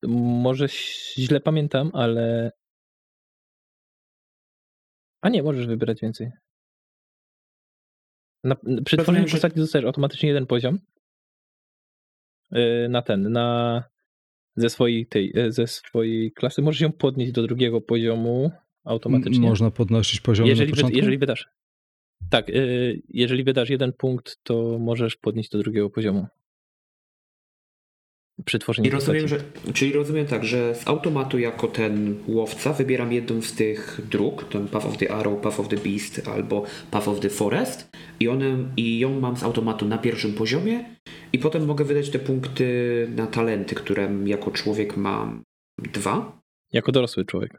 może 0.08 0.68
źle 1.18 1.40
pamiętam, 1.40 1.92
ale. 1.94 2.52
A 5.22 5.30
nie, 5.30 5.44
możesz 5.44 5.68
wybierać 5.68 6.02
więcej. 6.02 6.32
Na, 8.44 8.56
przy 8.86 8.98
tworzeniu 8.98 9.28
że- 9.28 9.32
postaci 9.32 9.56
dostajesz 9.56 9.86
automatycznie 9.86 10.30
jeden 10.30 10.46
poziom. 10.46 10.80
Yy, 12.52 12.88
Na 12.90 13.02
ten, 13.02 13.32
na. 13.32 13.84
Ze 14.56 14.70
swojej, 14.70 15.08
tej, 15.08 15.34
e, 15.36 15.52
ze 15.52 15.68
swojej 15.68 16.32
klasy. 16.32 16.62
Możesz 16.62 16.82
ją 16.82 16.92
podnieść 16.92 17.32
do 17.32 17.42
drugiego 17.42 17.82
poziomu 17.82 18.52
automatycznie. 18.84 19.48
Można 19.48 19.72
podnosić 19.72 20.22
poziomy 20.22 20.50
jeżeli, 20.50 20.70
na 20.70 20.76
wy, 20.76 20.76
początku? 20.76 20.98
jeżeli 20.98 21.18
wydasz. 21.18 21.50
Tak, 22.30 22.50
yy, 22.50 23.02
jeżeli 23.10 23.44
wydasz 23.44 23.70
jeden 23.70 23.94
punkt, 23.94 24.38
to 24.44 24.78
możesz 24.80 25.16
podnieść 25.18 25.50
do 25.50 25.60
drugiego 25.60 25.90
poziomu. 25.90 26.28
Przy 28.46 28.60
tworzeniu 28.60 28.88
I 28.88 28.92
rozumiem, 28.92 29.22
postaci. 29.22 29.46
że, 29.66 29.74
czyli 29.74 29.94
rozumiem 29.94 30.26
tak, 30.26 30.46
że 30.46 30.76
z 30.76 30.88
automatu 30.88 31.40
jako 31.40 31.68
ten 31.68 32.16
łowca 32.28 32.74
wybieram 32.74 33.12
jedną 33.12 33.42
z 33.42 33.54
tych 33.54 34.02
dróg, 34.10 34.44
ten 34.44 34.68
Path 34.68 34.86
of 34.86 34.98
the 34.98 35.12
Arrow, 35.12 35.42
Path 35.42 35.60
of 35.60 35.68
the 35.68 35.78
Beast 35.78 36.28
albo 36.28 36.64
Path 36.92 37.08
of 37.08 37.20
the 37.20 37.30
Forest 37.30 37.90
i, 38.20 38.28
one, 38.28 38.58
i 38.78 39.00
ją 39.00 39.20
mam 39.20 39.38
z 39.38 39.44
automatu 39.44 39.86
na 39.86 39.98
pierwszym 39.98 40.34
poziomie 40.34 40.96
i 41.34 41.40
potem 41.40 41.66
mogę 41.66 41.86
wydać 41.86 42.10
te 42.10 42.20
punkty 42.20 43.08
na 43.16 43.28
talenty, 43.28 43.76
które 43.76 44.10
jako 44.26 44.52
człowiek 44.52 44.98
mam 44.98 45.44
dwa. 45.94 46.42
Jako 46.74 46.92
dorosły 46.92 47.26
człowiek. 47.26 47.52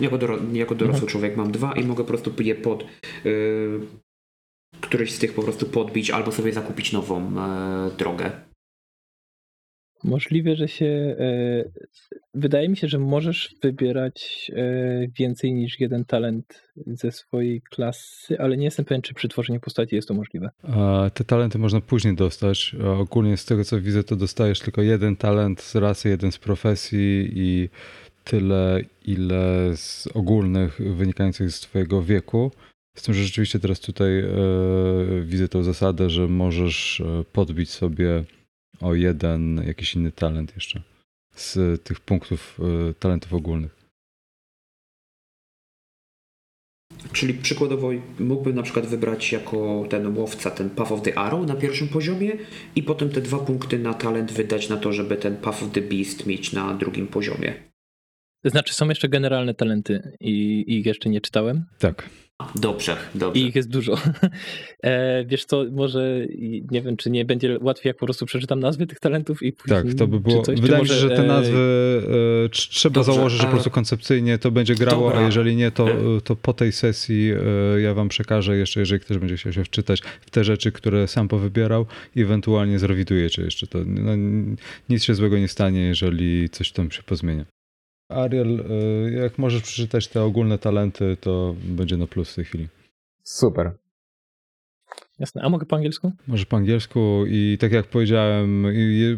Jako, 0.00 0.18
doro, 0.18 0.38
jako 0.52 0.74
dorosły 0.74 1.08
człowiek 1.08 1.36
mam 1.36 1.52
dwa 1.52 1.72
i 1.72 1.84
mogę 1.84 2.04
po 2.04 2.08
prostu 2.08 2.32
je 2.42 2.54
pod, 2.54 2.84
yy, 3.24 3.80
któryś 4.80 5.12
z 5.12 5.18
tych 5.18 5.34
po 5.34 5.42
prostu 5.42 5.66
podbić 5.66 6.10
albo 6.10 6.32
sobie 6.32 6.52
zakupić 6.52 6.92
nową 6.92 7.32
e, 7.38 7.90
drogę. 7.98 8.30
Możliwe, 10.04 10.56
że 10.56 10.68
się. 10.68 10.86
E, 10.86 11.64
wydaje 12.34 12.68
mi 12.68 12.76
się, 12.76 12.88
że 12.88 12.98
możesz 12.98 13.54
wybierać 13.62 14.50
e, 14.54 15.08
więcej 15.18 15.52
niż 15.52 15.80
jeden 15.80 16.04
talent 16.04 16.62
ze 16.86 17.12
swojej 17.12 17.62
klasy, 17.62 18.38
ale 18.38 18.56
nie 18.56 18.64
jestem 18.64 18.84
pewien, 18.84 19.02
czy 19.02 19.14
przy 19.14 19.28
tworzeniu 19.28 19.60
postaci 19.60 19.94
jest 19.94 20.08
to 20.08 20.14
możliwe. 20.14 20.50
Te 21.14 21.24
talenty 21.24 21.58
można 21.58 21.80
później 21.80 22.14
dostać. 22.14 22.76
A 22.84 22.90
ogólnie 22.90 23.36
z 23.36 23.44
tego 23.44 23.64
co 23.64 23.80
widzę, 23.80 24.04
to 24.04 24.16
dostajesz 24.16 24.60
tylko 24.60 24.82
jeden 24.82 25.16
talent 25.16 25.60
z 25.60 25.74
rasy, 25.74 26.08
jeden 26.08 26.32
z 26.32 26.38
profesji 26.38 27.32
i 27.34 27.68
tyle, 28.24 28.80
ile 29.06 29.76
z 29.76 30.08
ogólnych 30.14 30.80
wynikających 30.96 31.50
z 31.50 31.60
twojego 31.60 32.02
wieku. 32.02 32.50
Z 32.96 33.02
tym, 33.02 33.14
że 33.14 33.24
rzeczywiście 33.24 33.58
teraz 33.58 33.80
tutaj 33.80 34.18
e, 34.18 34.26
widzę 35.22 35.48
tą 35.48 35.62
zasadę, 35.62 36.10
że 36.10 36.28
możesz 36.28 37.00
e, 37.00 37.24
podbić 37.32 37.70
sobie 37.70 38.24
o 38.80 38.94
jeden 38.94 39.62
jakiś 39.66 39.94
inny 39.94 40.12
talent 40.12 40.54
jeszcze 40.54 40.82
z 41.34 41.82
tych 41.84 42.00
punktów 42.00 42.58
e, 42.90 42.94
talentów 42.94 43.34
ogólnych. 43.34 43.80
Czyli 47.12 47.34
przykładowo 47.34 47.90
mógłbym 48.18 48.56
na 48.56 48.62
przykład 48.62 48.86
wybrać 48.86 49.32
jako 49.32 49.86
ten 49.90 50.18
łowca 50.18 50.50
ten 50.50 50.70
Path 50.70 50.92
of 50.92 51.02
the 51.02 51.18
Arrow 51.18 51.46
na 51.46 51.54
pierwszym 51.54 51.88
poziomie 51.88 52.32
i 52.74 52.82
potem 52.82 53.10
te 53.10 53.20
dwa 53.20 53.38
punkty 53.38 53.78
na 53.78 53.94
talent 53.94 54.32
wydać 54.32 54.68
na 54.68 54.76
to, 54.76 54.92
żeby 54.92 55.16
ten 55.16 55.36
Path 55.36 55.62
of 55.62 55.72
the 55.72 55.80
Beast 55.80 56.26
mieć 56.26 56.52
na 56.52 56.74
drugim 56.74 57.06
poziomie. 57.06 57.54
To 58.44 58.50
znaczy, 58.50 58.74
są 58.74 58.88
jeszcze 58.88 59.08
generalne 59.08 59.54
talenty 59.54 60.16
i 60.20 60.64
i 60.66 60.78
ich 60.78 60.86
jeszcze 60.86 61.08
nie 61.08 61.20
czytałem. 61.20 61.64
Tak. 61.78 62.10
Dobrze, 62.54 62.96
dobrze. 63.14 63.40
I 63.40 63.46
ich 63.46 63.54
jest 63.54 63.68
dużo. 63.70 63.94
E, 64.82 65.24
wiesz 65.24 65.44
co, 65.44 65.64
może 65.72 66.26
nie 66.70 66.82
wiem, 66.82 66.96
czy 66.96 67.10
nie 67.10 67.24
będzie 67.24 67.58
łatwiej, 67.60 67.90
jak 67.90 67.96
po 67.96 68.06
prostu 68.06 68.26
przeczytam 68.26 68.60
nazwy 68.60 68.86
tych 68.86 69.00
talentów 69.00 69.42
i 69.42 69.52
później. 69.52 69.82
Tak, 69.84 69.94
to 69.94 70.06
by 70.06 70.20
było. 70.20 70.42
coś, 70.42 70.60
wydaje 70.60 70.82
mi 70.82 70.88
się, 70.88 70.94
że 70.94 71.08
te 71.08 71.24
e, 71.24 71.26
nazwy 71.26 71.58
e, 72.44 72.48
tr- 72.48 72.68
trzeba 72.70 72.94
Dobrze, 72.94 73.12
założyć, 73.12 73.40
że 73.40 73.46
po 73.46 73.52
prostu 73.52 73.70
koncepcyjnie 73.70 74.38
to 74.38 74.50
będzie 74.50 74.74
grało, 74.74 75.04
Dobra. 75.08 75.20
a 75.20 75.26
jeżeli 75.26 75.56
nie, 75.56 75.70
to, 75.70 75.90
E. 75.90 76.20
to 76.24 76.36
po 76.36 76.52
tej 76.52 76.72
sesji 76.72 77.30
e, 77.76 77.80
ja 77.80 77.94
wam 77.94 78.08
przekażę 78.08 78.56
jeszcze, 78.56 78.80
jeżeli 78.80 79.00
ktoś 79.00 79.18
będzie 79.18 79.36
chciał 79.36 79.52
się 79.52 79.64
wczytać 79.64 80.02
w 80.20 80.30
te 80.30 80.44
rzeczy, 80.44 80.72
które 80.72 81.08
sam 81.08 81.28
powybierał 81.28 81.86
i 82.16 82.22
ewentualnie 82.22 82.78
zrewidujecie 82.78 83.42
jeszcze 83.42 83.66
to. 83.66 83.78
No, 83.86 84.12
nic 84.88 85.04
się 85.04 85.14
złego 85.14 85.38
nie 85.38 85.48
stanie, 85.48 85.80
jeżeli 85.80 86.48
coś 86.50 86.72
tam 86.72 86.90
się 86.90 87.02
pozmienia. 87.02 87.44
Ariel, 88.10 88.60
e, 88.60 89.10
jak 89.10 89.38
możesz 89.38 89.62
przeczytać 89.62 90.08
te 90.08 90.22
ogólne 90.22 90.58
talenty, 90.58 91.16
to 91.20 91.54
będzie 91.64 91.96
na 91.96 92.06
plus 92.06 92.32
w 92.32 92.34
tej 92.34 92.44
chwili. 92.44 92.68
Super. 93.22 93.72
Jasne. 95.18 95.42
A 95.42 95.48
mogę 95.48 95.66
po 95.66 95.76
angielsku? 95.76 96.12
Może 96.26 96.46
po 96.46 96.56
angielsku 96.56 97.24
i 97.28 97.58
tak 97.60 97.72
jak 97.72 97.86
powiedziałem, 97.86 98.66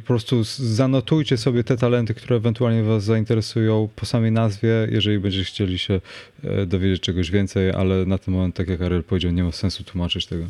po 0.00 0.07
prostu 0.07 0.44
zanotujcie 0.59 1.37
sobie 1.37 1.64
te 1.64 1.76
talenty, 1.76 2.14
które 2.14 2.37
ewentualnie 2.37 2.83
Was 2.83 3.05
zainteresują 3.05 3.88
po 3.96 4.07
samej 4.07 4.33
nazwie, 4.33 4.88
jeżeli 4.90 5.18
będziecie 5.18 5.44
chcieli 5.44 5.78
się 5.78 6.00
e, 6.44 6.66
dowiedzieć 6.66 7.02
czegoś 7.02 7.31
więcej, 7.31 7.70
ale 7.70 8.07
na 8.07 8.18
ten 8.18 8.35
moment, 8.35 8.55
tak 8.57 8.68
jak 8.68 8.81
Ariel 8.81 9.05
powiedział, 9.05 9.33
nie 9.33 9.44
ma 9.44 9.52
sensu 9.52 9.85
tłumaczyć 9.85 10.26
tego. 10.26 10.44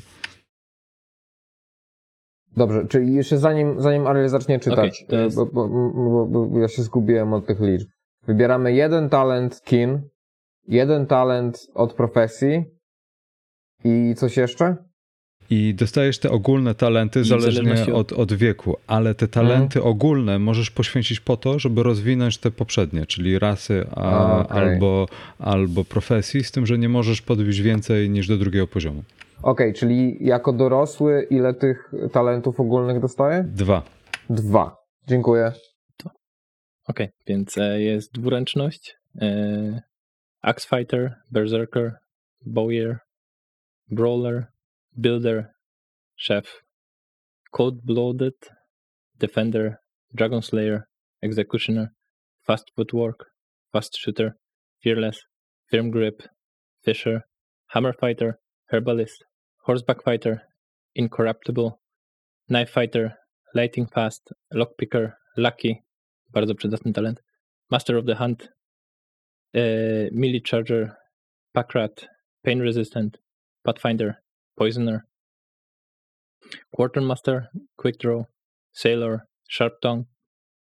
Dobrze, 2.56 2.86
czyli 2.88 3.14
jeszcze 3.14 3.38
zanim, 3.38 3.80
zanim 3.80 4.06
Ariel 4.06 4.28
zacznie 4.28 4.60
czytać, 4.60 4.94
Okej, 5.02 5.06
to 5.08 5.16
jest- 5.16 5.36
bo, 5.36 5.46
bo, 5.46 6.26
bo, 6.26 6.46
bo 6.46 6.58
ja 6.58 6.68
się 6.68 6.82
zgubiłem 6.82 7.32
od 7.32 7.46
tych 7.46 7.60
liczb. 7.60 7.88
Wybieramy 8.26 8.72
jeden 8.72 9.08
talent 9.08 9.62
kin, 9.64 10.02
jeden 10.68 11.06
talent 11.06 11.66
od 11.74 11.94
profesji 11.94 12.64
i 13.84 14.14
coś 14.16 14.36
jeszcze? 14.36 14.76
I 15.50 15.74
dostajesz 15.74 16.18
te 16.18 16.30
ogólne 16.30 16.74
talenty 16.74 17.20
I 17.20 17.24
zależnie 17.24 17.94
od, 17.94 18.12
od 18.12 18.32
wieku, 18.32 18.76
ale 18.86 19.14
te 19.14 19.28
talenty 19.28 19.82
ogólne 19.82 20.38
możesz 20.38 20.70
poświęcić 20.70 21.20
po 21.20 21.36
to, 21.36 21.58
żeby 21.58 21.82
rozwinąć 21.82 22.38
te 22.38 22.50
poprzednie, 22.50 23.06
czyli 23.06 23.38
rasy 23.38 23.86
a, 23.94 24.00
A, 24.00 24.42
okej. 24.44 24.58
albo, 24.58 25.06
albo 25.38 25.84
profesji, 25.84 26.44
z 26.44 26.50
tym, 26.52 26.66
że 26.66 26.78
nie 26.78 26.88
możesz 26.88 27.22
podbić 27.22 27.62
więcej 27.62 28.10
niż 28.10 28.28
do 28.28 28.36
drugiego 28.36 28.66
poziomu. 28.66 29.02
Okej, 29.42 29.74
czyli 29.74 30.16
jako 30.20 30.52
dorosły 30.52 31.26
ile 31.30 31.54
tych 31.54 31.92
talentów 32.12 32.60
ogólnych 32.60 33.00
dostaję? 33.00 33.44
Dwa. 33.48 33.82
Dwa. 34.30 34.76
Dziękuję. 35.08 35.52
Okej, 36.88 37.08
więc 37.26 37.58
e, 37.58 37.80
jest 37.80 38.12
dwuręczność, 38.12 38.96
e, 39.20 39.82
Axe 40.42 40.68
Fighter, 40.68 41.14
Berserker, 41.30 41.92
Bowyer, 42.46 42.98
Brawler, 43.90 44.46
Builder, 44.96 45.52
Chef, 46.16 46.62
Cold 47.50 47.84
Blooded, 47.84 48.50
Defender, 49.18 49.76
Dragon 50.14 50.42
Slayer, 50.42 50.82
Executioner, 51.22 51.88
Fast 52.46 52.70
Footwork, 52.74 53.32
Fast 53.72 53.96
Shooter, 53.96 54.36
Fearless, 54.82 55.26
Firm 55.70 55.90
Grip, 55.90 56.22
Fisher, 56.84 57.22
Hammer 57.68 57.92
Fighter, 57.92 58.40
Herbalist, 58.66 59.24
Horseback 59.66 60.02
Fighter, 60.02 60.42
Incorruptible, 60.94 61.80
Knife 62.48 62.70
Fighter, 62.70 63.14
Lighting 63.54 63.86
Fast, 63.86 64.32
Lockpicker, 64.52 65.14
Lucky, 65.36 65.82
bardzo 66.32 66.54
przydatny 66.54 66.92
talent. 66.92 67.22
Master 67.70 67.96
of 67.96 68.06
the 68.06 68.14
Hunt, 68.14 68.48
e, 69.54 69.60
Melee 70.12 70.40
Charger, 70.40 70.96
Packrat, 71.52 72.08
Pain 72.42 72.60
Resistant, 72.60 73.18
Pathfinder, 73.62 74.14
Poisoner, 74.54 75.00
Quartermaster, 76.70 77.48
Quick 77.76 77.98
Draw, 77.98 78.24
Sailor, 78.72 79.20
Sharp 79.48 79.80
Tongue, 79.80 80.04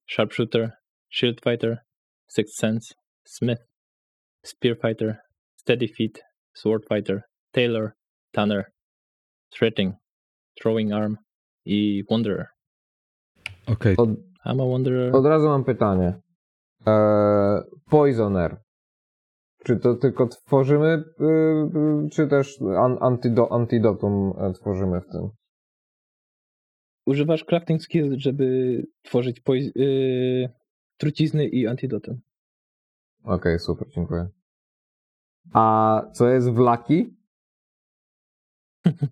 Sharpshooter, 0.07 0.71
Shield 1.09 1.41
Fighter, 1.41 1.85
Sixth 2.29 2.55
Sense, 2.55 2.95
Smith, 3.25 3.61
Spear 4.45 4.77
Fighter, 4.77 5.19
Steady 5.57 5.87
Feet, 5.87 6.23
Sword 6.55 6.85
Fighter, 6.89 7.23
Tailor, 7.53 7.95
Tanner, 8.33 8.73
Threating, 9.51 9.97
Throwing 10.61 10.93
Arm 10.93 11.19
i 11.67 12.03
Wanderer. 12.11 12.47
Okej, 13.67 13.95
Od, 13.99 14.11
I'm 14.47 14.61
a 14.63 14.67
Wanderer. 14.73 15.17
od 15.17 15.27
razu 15.27 15.47
mam 15.49 15.65
pytanie. 15.65 16.21
Eee, 16.87 17.63
Poisoner. 17.91 18.57
Czy 19.65 19.77
to 19.77 19.95
tylko 19.95 20.27
tworzymy, 20.27 21.05
y, 21.21 21.25
y, 21.25 22.09
czy 22.13 22.27
też 22.29 22.59
an, 22.79 22.99
antido, 23.01 23.53
antidotum 23.53 24.33
e, 24.39 24.53
tworzymy 24.53 25.01
w 25.01 25.07
tym? 25.13 25.29
Używasz 27.07 27.45
crafting 27.45 27.83
skill, 27.83 28.15
żeby 28.19 28.47
tworzyć 29.03 29.43
yy, 29.75 30.49
trucizny 30.97 31.47
i 31.49 31.67
antidotum. 31.67 32.21
Okej, 33.25 33.59
super, 33.59 33.89
dziękuję. 33.95 34.29
A 35.53 36.03
co 36.13 36.29
jest 36.29 36.51
w 36.51 36.57
Lucky? 36.57 37.15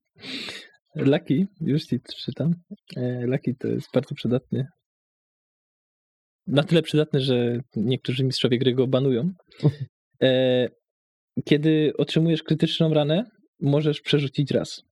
Lucky, 0.94 1.46
już 1.60 1.82
ci 1.82 2.00
czytam. 2.24 2.54
E, 2.96 3.26
Lucky 3.26 3.54
to 3.54 3.68
jest 3.68 3.88
bardzo 3.94 4.14
przydatny. 4.14 4.66
Na 6.46 6.62
tyle 6.62 6.82
przydatny, 6.82 7.20
że 7.20 7.60
niektórzy 7.76 8.24
mistrzowie 8.24 8.58
gry 8.58 8.74
go 8.74 8.86
banują. 8.86 9.30
E, 10.22 10.68
Kiedy 11.44 11.92
otrzymujesz 11.98 12.42
krytyczną 12.42 12.94
ranę, 12.94 13.24
możesz 13.60 14.00
przerzucić 14.00 14.50
raz. 14.50 14.82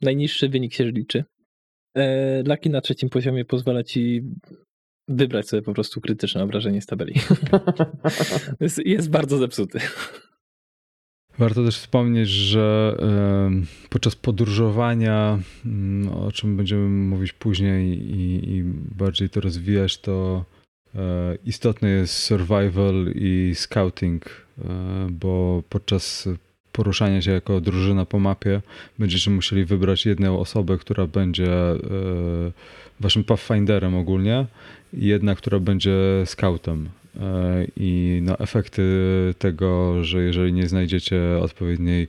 Najniższy 0.00 0.48
wynik 0.48 0.74
się 0.74 0.84
liczy. 0.84 1.24
E, 1.96 2.42
Lucky 2.42 2.70
na 2.70 2.80
trzecim 2.80 3.08
poziomie 3.08 3.44
pozwala 3.44 3.82
ci 3.82 4.22
wybrać 5.08 5.48
sobie 5.48 5.62
po 5.62 5.74
prostu 5.74 6.00
krytyczne 6.00 6.42
obrażenie 6.42 6.82
z 6.82 6.86
tabeli. 6.86 7.14
jest, 8.60 8.78
jest 8.86 9.10
bardzo 9.10 9.38
zepsuty. 9.38 9.78
Warto 11.38 11.64
też 11.64 11.78
wspomnieć, 11.78 12.28
że 12.28 12.96
podczas 13.90 14.16
podróżowania, 14.16 15.38
mm, 15.66 16.08
o 16.12 16.32
czym 16.32 16.56
będziemy 16.56 16.88
mówić 16.88 17.32
później 17.32 17.98
i, 17.98 18.50
i 18.50 18.62
bardziej 18.96 19.30
to 19.30 19.40
rozwijać, 19.40 19.98
to 19.98 20.44
e, 20.94 21.38
istotny 21.44 21.90
jest 21.90 22.14
survival 22.14 23.12
i 23.14 23.52
scouting, 23.54 24.24
e, 24.24 24.62
bo 25.10 25.62
podczas 25.68 26.28
poruszania 26.72 27.22
się 27.22 27.30
jako 27.30 27.60
drużyna 27.60 28.04
po 28.04 28.18
mapie 28.18 28.62
będziecie 28.98 29.30
musieli 29.30 29.64
wybrać 29.64 30.06
jedną 30.06 30.38
osobę, 30.40 30.78
która 30.78 31.06
będzie 31.06 31.52
e, 31.52 31.78
waszym 33.00 33.24
pathfinderem 33.24 33.94
ogólnie 33.94 34.46
i 34.92 35.06
jedna, 35.06 35.34
która 35.34 35.60
będzie 35.60 35.96
scoutem. 36.24 36.88
E, 37.20 37.66
I 37.76 38.20
no, 38.22 38.38
efekty 38.38 38.82
tego, 39.38 40.04
że 40.04 40.22
jeżeli 40.22 40.52
nie 40.52 40.68
znajdziecie 40.68 41.20
odpowiedniej 41.42 42.08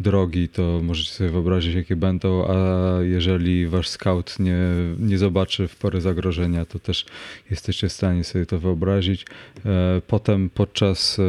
drogi, 0.00 0.48
to 0.48 0.80
możecie 0.82 1.10
sobie 1.10 1.30
wyobrazić, 1.30 1.74
jakie 1.74 1.96
będą, 1.96 2.46
a 2.48 2.56
jeżeli 3.02 3.66
wasz 3.66 3.88
scout 3.88 4.38
nie, 4.38 4.58
nie 4.98 5.18
zobaczy 5.18 5.68
w 5.68 5.76
porę 5.76 6.00
zagrożenia, 6.00 6.64
to 6.64 6.78
też 6.78 7.06
jesteście 7.50 7.88
w 7.88 7.92
stanie 7.92 8.24
sobie 8.24 8.46
to 8.46 8.58
wyobrazić. 8.58 9.26
E, 9.66 10.02
Potem 10.06 10.50
podczas 10.50 11.18
e, 11.18 11.22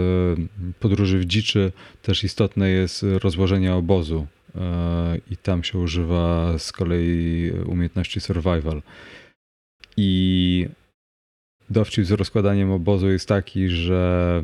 podróży 0.80 1.20
w 1.20 1.26
dziczy 1.26 1.72
też 2.02 2.24
istotne 2.24 2.70
jest 2.70 3.06
rozłożenie 3.24 3.74
obozu. 3.74 4.28
i 5.32 5.38
tam 5.38 5.64
się 5.64 5.80
używa 5.80 6.58
z 6.58 6.72
kolei 6.72 7.52
umiejętności 7.66 8.20
survival. 8.20 8.82
I 9.98 10.68
dowcip 11.70 12.06
z 12.06 12.12
rozkładaniem 12.12 12.72
obozu 12.72 13.10
jest 13.10 13.28
taki, 13.28 13.70
że 13.70 14.44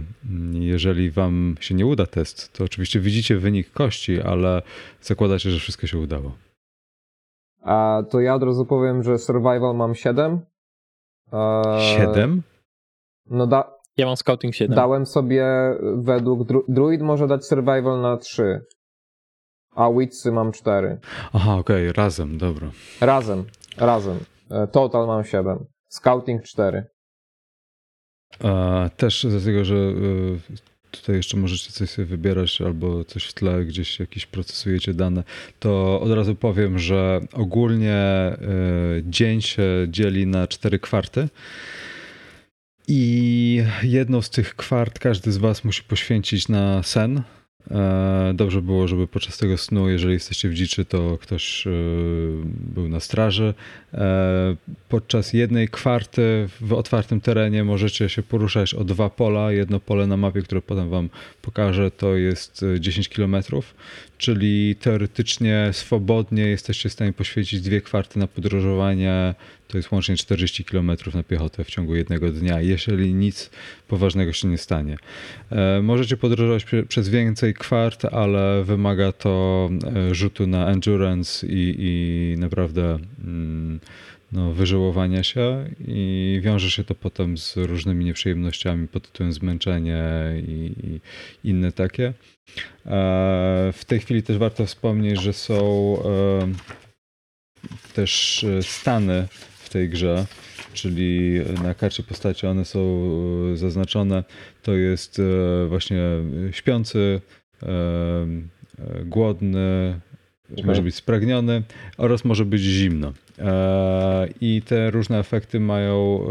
jeżeli 0.53 1.11
wam 1.11 1.55
się 1.59 1.75
nie 1.75 1.85
uda 1.85 2.05
test, 2.05 2.53
to 2.53 2.63
oczywiście 2.63 2.99
widzicie 2.99 3.37
wynik 3.37 3.71
kości, 3.71 4.21
ale 4.21 4.61
zakładacie, 5.01 5.49
że 5.51 5.59
wszystko 5.59 5.87
się 5.87 5.97
udało. 5.99 6.31
A 7.61 8.03
to 8.09 8.19
ja 8.21 8.35
od 8.35 8.43
razu 8.43 8.65
powiem, 8.65 9.03
że 9.03 9.17
survival 9.17 9.75
mam 9.75 9.95
7. 9.95 10.39
Eee, 11.33 11.81
Siedem? 11.97 12.41
No 13.29 13.47
da, 13.47 13.73
Ja 13.97 14.05
mam 14.05 14.17
scouting 14.17 14.55
7. 14.55 14.75
dałem 14.75 15.05
sobie 15.05 15.45
według 15.97 16.47
dru, 16.47 16.65
druid 16.67 17.01
może 17.01 17.27
dać 17.27 17.45
survival 17.45 18.01
na 18.01 18.17
3. 18.17 18.61
A 19.75 19.89
witsy 19.91 20.31
mam 20.31 20.51
4. 20.51 20.97
Aha, 21.33 21.55
okej, 21.55 21.93
razem, 21.93 22.37
dobra. 22.37 22.71
Razem, 23.01 23.43
razem. 23.77 24.17
E, 24.51 24.67
Total 24.67 25.07
mam 25.07 25.23
7. 25.23 25.65
Scouting 25.89 26.43
4. 26.43 26.85
A 28.39 28.89
też 28.97 29.25
dlatego, 29.29 29.65
że 29.65 29.75
y, 29.75 30.39
tutaj 30.91 31.15
jeszcze 31.15 31.37
możecie 31.37 31.71
coś 31.71 31.89
sobie 31.89 32.05
wybierać 32.05 32.61
albo 32.61 33.05
coś 33.05 33.25
w 33.25 33.33
tle, 33.33 33.65
gdzieś 33.65 33.99
jakieś 33.99 34.25
procesujecie 34.25 34.93
dane, 34.93 35.23
to 35.59 36.01
od 36.01 36.11
razu 36.11 36.35
powiem, 36.35 36.79
że 36.79 37.21
ogólnie 37.33 38.31
y, 38.97 39.03
dzień 39.05 39.41
się 39.41 39.63
dzieli 39.87 40.27
na 40.27 40.47
cztery 40.47 40.79
kwarty 40.79 41.27
i 42.87 43.63
jedną 43.83 44.21
z 44.21 44.29
tych 44.29 44.55
kwart 44.55 44.99
każdy 44.99 45.31
z 45.31 45.37
was 45.37 45.63
musi 45.63 45.83
poświęcić 45.83 46.47
na 46.47 46.83
sen. 46.83 47.23
E, 47.71 48.33
Dobrze 48.35 48.61
było, 48.61 48.87
żeby 48.87 49.07
podczas 49.07 49.37
tego 49.37 49.57
snu, 49.57 49.89
jeżeli 49.89 50.13
jesteście 50.13 50.49
w 50.49 50.53
dziczy, 50.53 50.85
to 50.85 51.17
ktoś 51.21 51.67
y, 51.67 51.69
był 52.45 52.89
na 52.89 52.99
straży. 52.99 53.53
E, 53.93 54.55
Podczas 54.89 55.33
jednej 55.33 55.69
kwarty 55.69 56.49
w 56.61 56.73
otwartym 56.73 57.21
terenie 57.21 57.63
możecie 57.63 58.09
się 58.09 58.23
poruszać 58.23 58.73
o 58.73 58.83
dwa 58.83 59.09
pola. 59.09 59.51
Jedno 59.51 59.79
pole 59.79 60.07
na 60.07 60.17
mapie, 60.17 60.41
które 60.41 60.61
potem 60.61 60.89
wam 60.89 61.09
pokażę, 61.41 61.91
to 61.91 62.15
jest 62.15 62.63
y, 62.63 62.79
10 62.79 63.09
km, 63.09 63.35
czyli 64.17 64.75
teoretycznie 64.75 65.69
swobodnie 65.71 66.43
jesteście 66.43 66.89
w 66.89 66.93
stanie 66.93 67.13
poświęcić 67.13 67.61
dwie 67.61 67.81
kwarty 67.81 68.19
na 68.19 68.27
podróżowanie. 68.27 69.35
To 69.73 69.77
jest 69.77 69.91
łącznie 69.91 70.15
40 70.17 70.65
km 70.65 70.91
na 71.13 71.23
piechotę 71.23 71.63
w 71.63 71.67
ciągu 71.69 71.95
jednego 71.95 72.31
dnia, 72.31 72.61
jeżeli 72.61 73.13
nic 73.13 73.49
poważnego 73.87 74.33
się 74.33 74.47
nie 74.47 74.57
stanie. 74.57 74.97
E, 75.51 75.81
Możecie 75.81 76.17
podróżować 76.17 76.63
prze- 76.65 76.83
przez 76.85 77.09
więcej 77.09 77.53
kwart, 77.53 78.05
ale 78.05 78.63
wymaga 78.63 79.11
to 79.11 79.69
e, 80.09 80.15
rzutu 80.15 80.47
na 80.47 80.67
endurance 80.67 81.47
i, 81.47 81.75
i 81.79 82.35
naprawdę 82.39 82.99
mm, 83.23 83.79
no, 84.31 84.51
wyżyłowania 84.51 85.23
się 85.23 85.65
i 85.87 86.39
wiąże 86.43 86.71
się 86.71 86.83
to 86.83 86.95
potem 86.95 87.37
z 87.37 87.57
różnymi 87.57 88.05
nieprzyjemnościami 88.05 88.87
pod 88.87 89.07
tytułem 89.11 89.33
zmęczenie 89.33 90.03
i, 90.47 90.71
i 90.83 90.99
inne 91.49 91.71
takie. 91.71 92.07
E, 92.07 92.13
W 93.73 93.85
tej 93.87 93.99
chwili 93.99 94.23
też 94.23 94.37
warto 94.37 94.65
wspomnieć, 94.65 95.21
że 95.21 95.33
są 95.33 95.97
też 97.93 98.45
stany 98.61 99.27
tej 99.73 99.89
grze, 99.89 100.25
czyli 100.73 101.39
na 101.63 101.73
karcie 101.73 102.03
postaci 102.03 102.47
one 102.47 102.65
są 102.65 102.79
e, 103.53 103.57
zaznaczone. 103.57 104.23
To 104.61 104.73
jest 104.73 105.19
e, 105.19 105.67
właśnie 105.67 106.01
śpiący, 106.51 107.21
e, 107.63 107.67
głodny, 109.05 109.99
Okej. 110.51 110.65
może 110.65 110.81
być 110.81 110.95
spragniony 110.95 111.63
oraz 111.97 112.25
może 112.25 112.45
być 112.45 112.61
zimno. 112.61 113.13
I 114.41 114.61
te 114.65 114.91
różne 114.91 115.19
efekty 115.19 115.59
mają. 115.59 116.27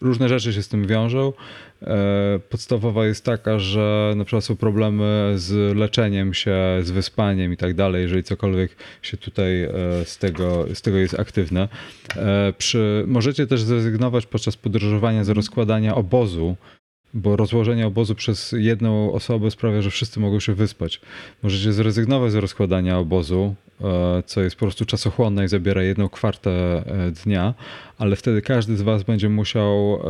Różne 0.00 0.28
rzeczy 0.28 0.52
się 0.52 0.62
z 0.62 0.68
tym 0.68 0.86
wiążą. 0.86 1.32
E, 1.82 2.38
podstawowa 2.50 3.06
jest 3.06 3.24
taka, 3.24 3.58
że 3.58 4.14
na 4.16 4.24
przykład 4.24 4.44
są 4.44 4.56
problemy 4.56 5.32
z 5.36 5.76
leczeniem 5.76 6.34
się, 6.34 6.56
z 6.82 6.90
wyspaniem 6.90 7.52
i 7.52 7.56
tak 7.56 7.74
dalej, 7.74 8.02
jeżeli 8.02 8.22
cokolwiek 8.22 8.76
się 9.02 9.16
tutaj 9.16 9.62
e, 9.62 9.70
z 10.04 10.18
tego, 10.18 10.66
z 10.74 10.82
tego 10.82 10.96
jest 10.96 11.20
aktywne. 11.20 11.68
E, 12.16 12.52
przy, 12.58 13.04
możecie 13.06 13.46
też 13.46 13.62
zrezygnować 13.62 14.26
podczas 14.26 14.56
podróżowania 14.56 15.24
z 15.24 15.28
rozkładania 15.28 15.94
obozu, 15.94 16.56
bo 17.14 17.36
rozłożenie 17.36 17.86
obozu 17.86 18.14
przez 18.14 18.52
jedną 18.52 19.12
osobę 19.12 19.50
sprawia, 19.50 19.82
że 19.82 19.90
wszyscy 19.90 20.20
mogą 20.20 20.40
się 20.40 20.54
wyspać. 20.54 21.00
Możecie 21.42 21.72
zrezygnować 21.72 22.32
z 22.32 22.34
rozkładania 22.34 22.98
obozu, 22.98 23.54
e, 23.80 24.22
co 24.26 24.42
jest 24.42 24.56
po 24.56 24.66
prostu 24.66 24.84
czasochłonne 24.84 25.44
i 25.44 25.48
zabiera 25.48 25.82
jedną 25.82 26.08
kwartę 26.08 26.50
e, 26.50 27.10
dnia, 27.24 27.54
ale 27.98 28.16
wtedy 28.16 28.42
każdy 28.42 28.76
z 28.76 28.82
Was 28.82 29.02
będzie 29.02 29.28
musiał 29.28 30.00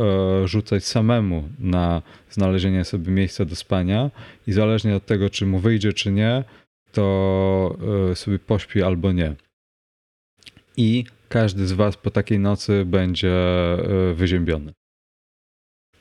e, 0.43 0.47
rzucać 0.47 0.85
samemu 0.85 1.49
na 1.59 2.01
znalezienie 2.29 2.85
sobie 2.85 3.11
miejsca 3.11 3.45
do 3.45 3.55
spania 3.55 4.11
i 4.47 4.53
zależnie 4.53 4.95
od 4.95 5.05
tego, 5.05 5.29
czy 5.29 5.45
mu 5.45 5.59
wyjdzie, 5.59 5.93
czy 5.93 6.11
nie, 6.11 6.43
to 6.91 7.77
sobie 8.13 8.39
pośpi 8.39 8.83
albo 8.83 9.11
nie. 9.11 9.35
I 10.77 11.05
każdy 11.29 11.67
z 11.67 11.71
Was 11.71 11.97
po 11.97 12.11
takiej 12.11 12.39
nocy 12.39 12.85
będzie 12.85 13.33
wyziębiony. 14.13 14.76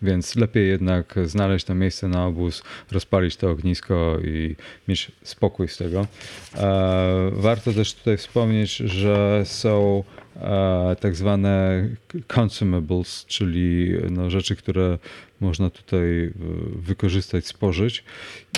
Więc 0.02 0.36
lepiej 0.36 0.68
jednak 0.68 1.14
znaleźć 1.24 1.64
to 1.64 1.74
miejsce 1.74 2.08
na 2.08 2.26
obóz, 2.26 2.62
rozpalić 2.92 3.36
to 3.36 3.50
ognisko 3.50 4.18
i 4.24 4.56
mieć 4.88 5.12
spokój 5.22 5.68
z 5.68 5.76
tego. 5.76 6.06
E, 6.54 7.30
Warto 7.32 7.72
też 7.72 7.94
tutaj 7.94 8.16
wspomnieć, 8.16 8.76
że 8.76 9.42
są 9.44 10.04
e, 10.36 10.96
tak 11.00 11.16
zwane 11.16 11.88
consumables, 12.36 13.24
czyli 13.26 13.92
no, 14.10 14.30
rzeczy, 14.30 14.56
które 14.56 14.98
można 15.40 15.70
tutaj 15.70 16.24
e, 16.24 16.30
wykorzystać, 16.76 17.46
spożyć. 17.46 18.04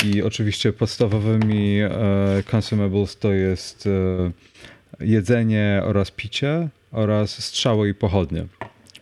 I 0.05 0.22
oczywiście 0.22 0.72
podstawowymi 0.72 1.78
consumables 2.53 3.16
to 3.16 3.32
jest 3.32 3.89
jedzenie 5.01 5.82
oraz 5.84 6.11
picie 6.11 6.68
oraz 6.93 7.45
strzały 7.45 7.89
i 7.89 7.95
pochodnie. 7.95 8.47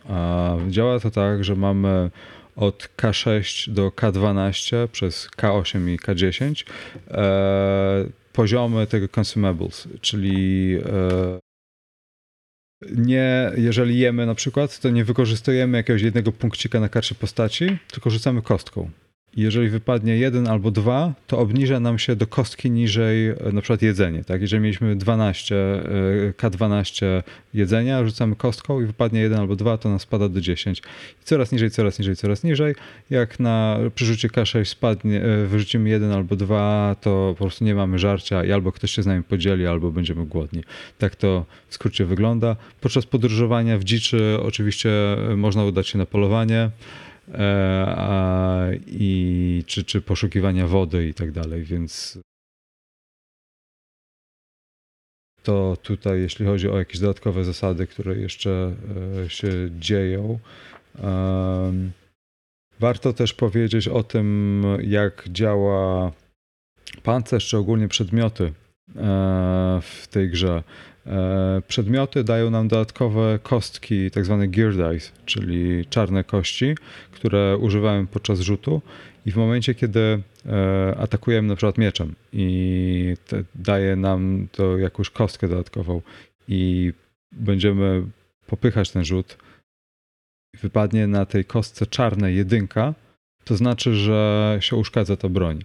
A 0.07 0.55
Działa 0.69 0.99
to 0.99 1.11
tak, 1.11 1.43
że 1.43 1.55
mamy 1.55 2.11
od 2.55 2.89
K6 2.97 3.71
do 3.71 3.89
K12 3.89 4.87
przez 4.87 5.29
K8 5.37 5.89
i 5.89 5.99
K10 5.99 6.65
e, 7.11 8.05
poziomy 8.33 8.87
tego 8.87 9.07
consumables, 9.19 9.87
czyli 10.01 10.75
e, 10.75 11.39
nie, 12.95 13.51
jeżeli 13.57 13.99
jemy 13.99 14.25
na 14.25 14.35
przykład, 14.35 14.79
to 14.79 14.89
nie 14.89 15.05
wykorzystujemy 15.05 15.77
jakiegoś 15.77 16.01
jednego 16.01 16.31
punkcika 16.31 16.79
na 16.79 16.89
karcie 16.89 17.15
postaci, 17.15 17.77
tylko 17.91 18.09
rzucamy 18.09 18.41
kostką. 18.41 18.89
Jeżeli 19.35 19.69
wypadnie 19.69 20.17
jeden 20.17 20.47
albo 20.47 20.71
dwa, 20.71 21.13
to 21.27 21.39
obniża 21.39 21.79
nam 21.79 21.99
się 21.99 22.15
do 22.15 22.27
kostki 22.27 22.71
niżej 22.71 23.27
e, 23.27 23.35
na 23.53 23.61
przykład 23.61 23.81
jedzenie. 23.81 24.23
Tak? 24.23 24.41
Jeżeli 24.41 24.63
mieliśmy 24.63 24.95
12, 24.95 25.55
e, 25.55 26.31
K12 26.31 27.05
jedzenia, 27.53 28.05
rzucamy 28.05 28.35
kostką 28.35 28.81
i 28.81 28.85
wypadnie 28.85 29.19
jeden 29.19 29.39
albo 29.39 29.55
dwa, 29.55 29.77
to 29.77 29.89
nam 29.89 29.99
spada 29.99 30.29
do 30.29 30.41
10. 30.41 30.79
I 31.21 31.25
coraz 31.25 31.51
niżej, 31.51 31.71
coraz 31.71 31.99
niżej, 31.99 32.15
coraz 32.15 32.43
niżej. 32.43 32.75
Jak 33.09 33.39
na 33.39 33.77
przy 33.95 34.05
rzucie 34.05 34.27
K6 34.27 34.65
spadnie, 34.65 35.23
e, 35.23 35.45
wyrzucimy 35.45 35.89
jeden 35.89 36.11
albo 36.11 36.35
dwa, 36.35 36.95
to 37.01 37.35
po 37.37 37.43
prostu 37.43 37.65
nie 37.65 37.75
mamy 37.75 37.99
żarcia 37.99 38.45
i 38.45 38.51
albo 38.51 38.71
ktoś 38.71 38.91
się 38.91 39.03
z 39.03 39.05
nami 39.05 39.23
podzieli, 39.23 39.67
albo 39.67 39.91
będziemy 39.91 40.25
głodni. 40.25 40.63
Tak 40.97 41.15
to 41.15 41.45
w 41.67 41.73
skrócie 41.73 42.05
wygląda. 42.05 42.55
Podczas 42.81 43.05
podróżowania 43.05 43.77
w 43.77 43.83
dziczy 43.83 44.37
oczywiście 44.43 44.89
można 45.35 45.63
udać 45.63 45.87
się 45.87 45.97
na 45.97 46.05
polowanie 46.05 46.69
a, 47.87 48.67
i 48.87 49.63
czy, 49.67 49.83
czy 49.83 50.01
poszukiwania 50.01 50.67
wody 50.67 51.07
i 51.07 51.13
tak 51.13 51.31
dalej, 51.31 51.63
więc 51.63 52.19
to 55.43 55.77
tutaj, 55.81 56.21
jeśli 56.21 56.45
chodzi 56.45 56.69
o 56.69 56.77
jakieś 56.77 56.99
dodatkowe 56.99 57.43
zasady, 57.43 57.87
które 57.87 58.15
jeszcze 58.15 58.75
e, 59.25 59.29
się 59.29 59.49
dzieją. 59.79 60.39
Warto 62.79 63.13
też 63.13 63.33
powiedzieć 63.33 63.87
o 63.87 64.03
tym, 64.03 64.63
jak 64.81 65.29
działa 65.29 66.11
pancerz, 67.03 67.47
czy 67.47 67.57
ogólnie 67.57 67.87
przedmioty 67.87 68.43
e, 68.43 68.66
w 69.81 70.07
tej 70.11 70.29
grze. 70.29 70.63
E, 71.07 71.61
Przedmioty 71.67 72.23
dają 72.23 72.49
nam 72.49 72.67
dodatkowe 72.67 73.39
kostki, 73.43 74.11
tak 74.11 74.25
zwane 74.25 74.47
gear 74.47 74.71
dice, 74.71 75.11
czyli 75.25 75.85
czarne 75.85 76.23
kości, 76.23 76.75
które 77.11 77.57
używamy 77.57 78.07
podczas 78.07 78.39
rzutu 78.39 78.81
i 79.25 79.31
w 79.31 79.35
momencie, 79.35 79.75
kiedy 79.75 80.21
e, 80.45 80.95
atakujemy 80.97 81.47
na 81.47 81.55
przykład 81.55 81.77
mieczem 81.77 82.15
i 82.33 83.15
daje 83.55 83.95
nam 83.95 84.47
to 84.51 84.77
jakąś 84.77 85.09
kostkę 85.09 85.47
dodatkową 85.47 86.01
i 86.47 86.93
będziemy 87.31 88.03
popychać 88.47 88.91
ten 88.91 89.05
rzut, 89.05 89.37
wypadnie 90.61 91.07
na 91.07 91.25
tej 91.25 91.45
kostce 91.45 91.85
czarnej 91.85 92.35
jedynka, 92.35 92.93
to 93.43 93.55
znaczy, 93.55 93.95
że 93.95 94.57
się 94.61 94.75
uszkadza 94.75 95.17
ta 95.17 95.29
broń. 95.29 95.59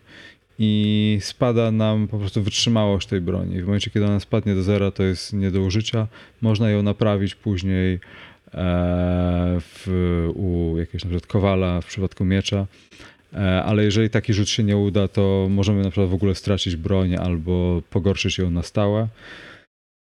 I 0.59 1.19
spada 1.21 1.71
nam 1.71 2.09
po 2.09 2.19
prostu 2.19 2.43
wytrzymałość 2.43 3.07
tej 3.09 3.21
broni. 3.21 3.63
W 3.63 3.65
momencie, 3.65 3.91
kiedy 3.91 4.07
ona 4.07 4.21
spadnie 4.21 4.55
do 4.55 4.63
zera, 4.63 4.91
to 4.91 5.03
jest 5.03 5.33
nie 5.33 5.51
do 5.51 5.61
użycia. 5.61 6.07
Można 6.41 6.71
ją 6.71 6.83
naprawić 6.83 7.35
później 7.35 7.95
e, 7.95 7.99
w, 9.61 10.29
u 10.35 10.79
jakiegoś 10.79 11.05
na 11.05 11.11
przykład 11.11 11.27
kowala 11.27 11.81
w 11.81 11.87
przypadku 11.87 12.25
miecza. 12.25 12.67
E, 13.33 13.63
Ale 13.63 13.85
jeżeli 13.85 14.11
taki 14.11 14.35
rzut 14.35 14.49
się 14.49 14.63
nie 14.63 14.77
uda, 14.77 15.09
to 15.09 15.47
możemy 15.51 15.83
na 15.83 15.91
przykład 15.91 16.11
w 16.11 16.15
ogóle 16.15 16.35
stracić 16.35 16.77
broń 16.77 17.15
albo 17.15 17.83
pogorszyć 17.91 18.39
ją 18.39 18.51
na 18.51 18.63
stałe. 18.63 19.09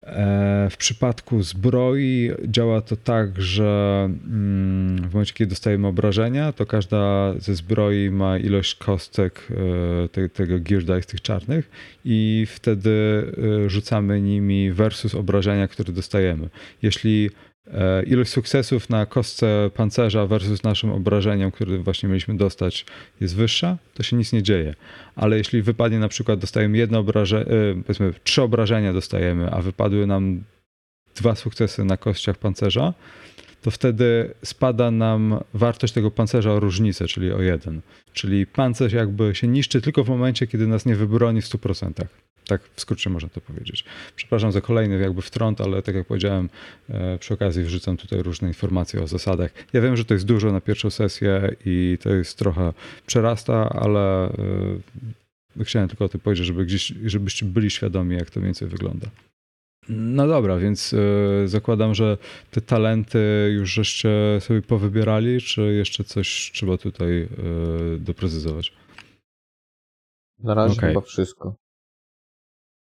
E, 0.07 0.69
W 0.71 0.77
przypadku 0.77 1.43
zbroi 1.43 2.31
działa 2.49 2.81
to 2.81 2.97
tak, 2.97 3.43
że 3.43 4.05
mm, 4.05 5.09
w 5.09 5.13
momencie, 5.13 5.33
kiedy 5.35 5.51
dostajemy 5.51 5.87
obrażenia, 5.87 6.53
to 6.53 6.67
każda 6.67 7.35
ze 7.39 7.55
zbroi 7.55 8.11
ma 8.11 8.39
ilość 8.39 8.75
kostek 8.75 9.49
e, 10.05 10.09
te, 10.09 10.29
tego 10.29 10.59
gear 10.61 10.83
dice, 10.83 11.03
tych 11.03 11.23
czarnych 11.23 11.71
i 12.05 12.47
wtedy 12.49 13.27
e, 13.67 13.71
rzucamy 13.71 14.21
nimi 14.21 14.73
versus 14.73 15.15
obrażenia, 15.15 15.69
które 15.69 15.93
dostajemy. 15.93 16.49
Jeśli 16.83 17.31
ilość 18.07 18.31
sukcesów 18.31 18.91
na 18.91 19.07
kostce 19.07 19.71
pancerza 19.75 20.27
versus 20.27 20.63
naszym 20.63 20.93
obrażeniom, 20.93 21.51
które 21.51 21.79
właśnie 21.79 22.09
mieliśmy 22.09 22.37
dostać, 22.37 22.87
jest 23.21 23.37
wyższa, 23.37 23.79
to 23.95 24.03
się 24.03 24.17
nic 24.17 24.33
nie 24.33 24.43
dzieje. 24.43 24.75
Ale 25.17 25.39
jeśli 25.39 25.63
wypadnie 25.63 25.99
na 25.99 26.09
przykład, 26.09 26.39
dostajemy 26.39 26.79
jedno 26.79 26.99
obrażenie, 26.99 27.47
powiedzmy 27.87 28.15
trzy 28.25 28.43
obrażenia 28.43 28.93
dostajemy, 28.93 29.51
a 29.51 29.63
wypadły 29.63 30.07
nam 30.07 30.43
dwa 31.15 31.35
sukcesy 31.35 31.85
na 31.85 31.97
kościach 31.97 32.39
pancerza, 32.39 32.95
to 33.63 33.71
wtedy 33.71 34.35
spada 34.45 34.91
nam 34.91 35.41
wartość 35.55 35.93
tego 35.93 36.11
pancerza 36.11 36.53
o 36.53 36.61
różnicę, 36.61 37.07
czyli 37.07 37.33
o 37.33 37.43
jeden. 37.43 37.81
Czyli 38.13 38.47
pancerz 38.47 38.93
jakby 38.93 39.35
się 39.35 39.49
niszczy 39.49 39.81
tylko 39.81 40.05
w 40.05 40.09
momencie, 40.09 40.47
kiedy 40.47 40.67
nas 40.67 40.87
nie 40.87 40.97
wybroni 40.97 41.43
w 41.43 41.45
100%. 41.45 41.93
Tak 42.47 42.63
w 42.75 42.81
skrócie 42.81 43.11
można 43.11 43.29
to 43.29 43.41
powiedzieć. 43.41 43.85
Przepraszam 44.17 44.53
za 44.53 44.61
kolejny 44.61 44.99
jakby 44.99 45.23
wtrąt, 45.23 45.61
ale 45.61 45.83
tak 45.83 45.95
jak 45.95 46.07
powiedziałem, 46.07 46.49
e, 46.89 47.19
przy 47.19 47.35
okazji 47.35 47.65
wrzucam 47.65 47.97
tutaj 47.97 48.23
różne 48.23 48.49
informacje 48.49 49.03
o 49.03 49.07
zasadach. 49.07 49.51
Ja 49.73 49.81
wiem, 49.81 49.97
że 49.97 50.05
to 50.05 50.15
jest 50.15 50.27
dużo 50.27 50.53
na 50.53 50.61
pierwszą 50.61 50.91
sesję 50.91 51.57
i 51.65 51.99
to 52.03 52.11
jest 52.11 52.39
trochę 52.39 52.73
przerasta, 53.07 53.69
ale 53.69 54.29
e, 55.61 55.65
chciałem 55.65 55.89
tylko 55.89 56.05
o 56.05 56.09
tym 56.09 56.21
powiedzieć, 56.21 56.47
żeby 56.47 56.67
gdzieś, 56.67 56.95
żebyście 57.05 57.47
byli 57.47 57.71
świadomi, 57.71 58.17
jak 58.17 58.31
to 58.31 58.41
więcej 58.41 58.69
wygląda. 58.69 59.07
No 59.89 60.27
dobra, 60.27 60.59
więc 60.59 60.95
e, 60.95 61.49
zakładam, 61.49 61.95
że 61.95 62.19
te 62.51 62.61
talenty 62.61 63.51
już 63.55 63.73
żeście 63.73 64.11
sobie 64.41 64.63
powybierali, 64.63 65.41
czy 65.41 65.75
jeszcze 65.75 66.05
coś 66.05 66.51
trzeba 66.55 66.79
tutaj 66.79 67.23
e, 67.23 67.29
doprecyzować? 67.99 68.73
Na 70.39 70.55
razie 70.55 70.75
Okej. 70.79 70.89
chyba 70.89 71.01
wszystko. 71.01 71.57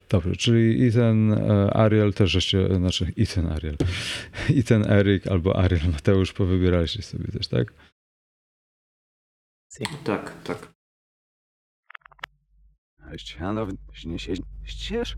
Dobrze, 0.10 0.36
czyli 0.36 0.84
i 0.84 0.92
ten 0.92 1.34
e, 1.34 1.74
Ariel 1.74 2.14
też 2.14 2.32
żeście, 2.32 2.76
znaczy 2.76 3.14
i 3.16 3.28
ten 3.28 3.48
Ariel, 3.48 3.78
i 4.60 4.64
ten 4.64 4.92
Erik 4.92 5.28
albo 5.28 5.60
Ariel 5.60 5.92
Mateusz 5.92 6.34
powybieraliście 6.34 7.02
sobie 7.02 7.32
też, 7.32 7.48
tak? 7.48 7.74
Tak, 10.04 10.44
tak. 10.44 10.74
Ścianowy, 13.18 13.74
nie 14.06 14.20
się 14.20 14.34
ścież. 14.64 15.18